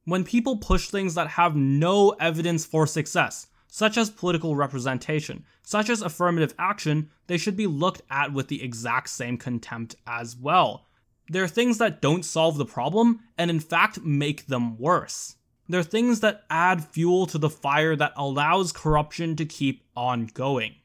When 0.05 0.25
people 0.25 0.57
push 0.57 0.89
things 0.89 1.15
that 1.15 1.29
have 1.29 1.55
no 1.55 2.09
evidence 2.19 2.65
for 2.65 2.85
success, 2.85 3.47
such 3.67 3.97
as 3.97 4.09
political 4.09 4.55
representation, 4.55 5.45
such 5.61 5.89
as 5.89 6.01
affirmative 6.01 6.53
action, 6.59 7.09
they 7.27 7.37
should 7.37 7.55
be 7.55 7.67
looked 7.67 8.01
at 8.11 8.33
with 8.33 8.49
the 8.49 8.61
exact 8.61 9.09
same 9.09 9.37
contempt 9.37 9.95
as 10.05 10.35
well. 10.35 10.85
They're 11.29 11.47
things 11.47 11.77
that 11.77 12.01
don't 12.01 12.25
solve 12.25 12.57
the 12.57 12.65
problem 12.65 13.21
and 13.37 13.49
in 13.49 13.61
fact 13.61 14.03
make 14.03 14.47
them 14.47 14.77
worse. 14.77 15.37
They're 15.69 15.83
things 15.83 16.19
that 16.19 16.43
add 16.49 16.83
fuel 16.83 17.25
to 17.27 17.37
the 17.37 17.49
fire 17.49 17.95
that 17.95 18.11
allows 18.17 18.73
corruption 18.73 19.37
to 19.37 19.45
keep 19.45 19.83
on 19.95 20.25
going. 20.33 20.75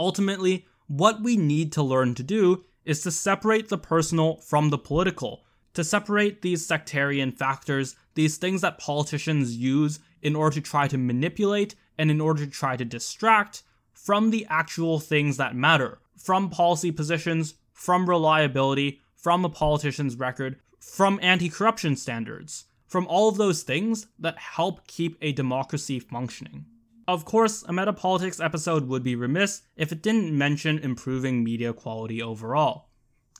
Ultimately, 0.00 0.66
what 0.88 1.22
we 1.22 1.36
need 1.36 1.70
to 1.72 1.82
learn 1.82 2.16
to 2.16 2.24
do 2.24 2.64
is 2.84 3.02
to 3.02 3.10
separate 3.12 3.68
the 3.68 3.78
personal 3.78 4.38
from 4.38 4.70
the 4.70 4.78
political, 4.78 5.44
to 5.78 5.84
separate 5.84 6.42
these 6.42 6.66
sectarian 6.66 7.30
factors, 7.30 7.94
these 8.16 8.36
things 8.36 8.62
that 8.62 8.78
politicians 8.78 9.56
use 9.56 10.00
in 10.20 10.34
order 10.34 10.54
to 10.54 10.60
try 10.60 10.88
to 10.88 10.98
manipulate 10.98 11.76
and 11.96 12.10
in 12.10 12.20
order 12.20 12.44
to 12.44 12.50
try 12.50 12.76
to 12.76 12.84
distract 12.84 13.62
from 13.92 14.30
the 14.30 14.44
actual 14.50 14.98
things 14.98 15.36
that 15.36 15.54
matter, 15.54 16.00
from 16.16 16.50
policy 16.50 16.90
positions, 16.90 17.54
from 17.72 18.10
reliability, 18.10 19.00
from 19.14 19.44
a 19.44 19.48
politician's 19.48 20.16
record, 20.16 20.56
from 20.80 21.20
anti 21.22 21.48
corruption 21.48 21.94
standards, 21.94 22.64
from 22.88 23.06
all 23.06 23.28
of 23.28 23.36
those 23.36 23.62
things 23.62 24.08
that 24.18 24.36
help 24.36 24.84
keep 24.88 25.16
a 25.22 25.30
democracy 25.30 26.00
functioning. 26.00 26.64
Of 27.06 27.24
course, 27.24 27.62
a 27.62 27.68
metapolitics 27.68 28.44
episode 28.44 28.88
would 28.88 29.04
be 29.04 29.14
remiss 29.14 29.62
if 29.76 29.92
it 29.92 30.02
didn't 30.02 30.36
mention 30.36 30.80
improving 30.80 31.44
media 31.44 31.72
quality 31.72 32.20
overall. 32.20 32.88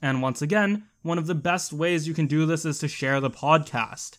And 0.00 0.22
once 0.22 0.40
again, 0.40 0.84
one 1.08 1.18
of 1.18 1.26
the 1.26 1.34
best 1.34 1.72
ways 1.72 2.06
you 2.06 2.12
can 2.12 2.26
do 2.26 2.44
this 2.44 2.66
is 2.66 2.78
to 2.78 2.86
share 2.86 3.18
the 3.18 3.30
podcast. 3.30 4.18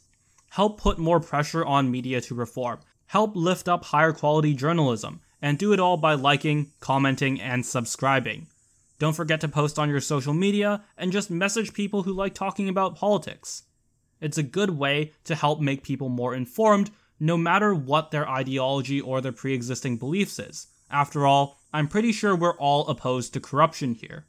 Help 0.50 0.82
put 0.82 0.98
more 0.98 1.20
pressure 1.20 1.64
on 1.64 1.92
media 1.92 2.20
to 2.20 2.34
reform. 2.34 2.80
Help 3.06 3.36
lift 3.36 3.70
up 3.70 3.86
higher 3.86 4.12
quality 4.12 4.56
journalism. 4.56 5.22
And 5.40 5.60
do 5.60 5.72
it 5.72 5.80
all 5.80 5.98
by 5.98 6.16
liking, 6.16 6.72
commenting, 6.80 7.40
and 7.40 7.64
subscribing. 7.64 8.48
Don't 8.98 9.16
forget 9.16 9.40
to 9.42 9.48
post 9.48 9.78
on 9.78 9.88
your 9.90 10.02
social 10.02 10.34
media 10.34 10.84
and 10.98 11.12
just 11.12 11.30
message 11.30 11.74
people 11.74 12.04
who 12.04 12.12
like 12.12 12.34
talking 12.34 12.68
about 12.68 12.98
politics. 12.98 13.64
It's 14.20 14.40
a 14.40 14.44
good 14.44 14.72
way 14.72 15.14
to 15.26 15.36
help 15.36 15.62
make 15.62 15.84
people 15.84 16.10
more 16.10 16.34
informed, 16.34 16.90
no 17.20 17.38
matter 17.38 17.74
what 17.74 18.10
their 18.10 18.28
ideology 18.28 19.00
or 19.00 19.22
their 19.22 19.32
pre 19.32 19.54
existing 19.54 19.98
beliefs 19.98 20.40
is. 20.40 20.68
After 20.90 21.28
all, 21.28 21.60
I'm 21.72 21.88
pretty 21.88 22.12
sure 22.12 22.36
we're 22.36 22.58
all 22.58 22.88
opposed 22.88 23.32
to 23.34 23.40
corruption 23.40 23.94
here. 23.94 24.26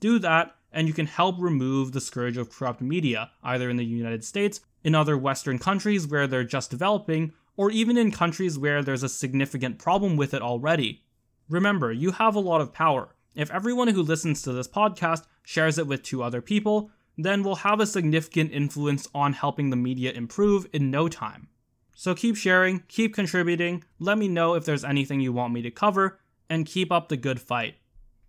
Do 0.00 0.18
that, 0.20 0.54
and 0.74 0.86
you 0.86 0.92
can 0.92 1.06
help 1.06 1.36
remove 1.38 1.92
the 1.92 2.00
scourge 2.00 2.36
of 2.36 2.50
corrupt 2.50 2.82
media, 2.82 3.30
either 3.42 3.70
in 3.70 3.76
the 3.76 3.84
United 3.84 4.24
States, 4.24 4.60
in 4.82 4.94
other 4.94 5.16
Western 5.16 5.58
countries 5.58 6.06
where 6.06 6.26
they're 6.26 6.44
just 6.44 6.70
developing, 6.70 7.32
or 7.56 7.70
even 7.70 7.96
in 7.96 8.10
countries 8.10 8.58
where 8.58 8.82
there's 8.82 9.02
a 9.02 9.08
significant 9.08 9.78
problem 9.78 10.16
with 10.16 10.34
it 10.34 10.42
already. 10.42 11.04
Remember, 11.48 11.92
you 11.92 12.10
have 12.10 12.34
a 12.34 12.40
lot 12.40 12.60
of 12.60 12.72
power. 12.72 13.14
If 13.34 13.50
everyone 13.50 13.88
who 13.88 14.02
listens 14.02 14.42
to 14.42 14.52
this 14.52 14.68
podcast 14.68 15.24
shares 15.42 15.78
it 15.78 15.86
with 15.86 16.02
two 16.02 16.22
other 16.22 16.40
people, 16.40 16.90
then 17.16 17.42
we'll 17.42 17.56
have 17.56 17.80
a 17.80 17.86
significant 17.86 18.50
influence 18.52 19.08
on 19.14 19.32
helping 19.32 19.70
the 19.70 19.76
media 19.76 20.12
improve 20.12 20.66
in 20.72 20.90
no 20.90 21.08
time. 21.08 21.48
So 21.94 22.14
keep 22.14 22.36
sharing, 22.36 22.82
keep 22.88 23.14
contributing, 23.14 23.84
let 24.00 24.18
me 24.18 24.26
know 24.26 24.54
if 24.54 24.64
there's 24.64 24.84
anything 24.84 25.20
you 25.20 25.32
want 25.32 25.52
me 25.52 25.62
to 25.62 25.70
cover, 25.70 26.18
and 26.50 26.66
keep 26.66 26.90
up 26.90 27.08
the 27.08 27.16
good 27.16 27.40
fight. 27.40 27.76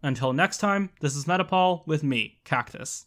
Until 0.02 0.34
next 0.34 0.58
time, 0.60 0.90
this 1.00 1.16
is 1.16 1.26
Metapol 1.26 1.86
with 1.88 2.04
me, 2.04 2.40
Cactus. 2.44 3.06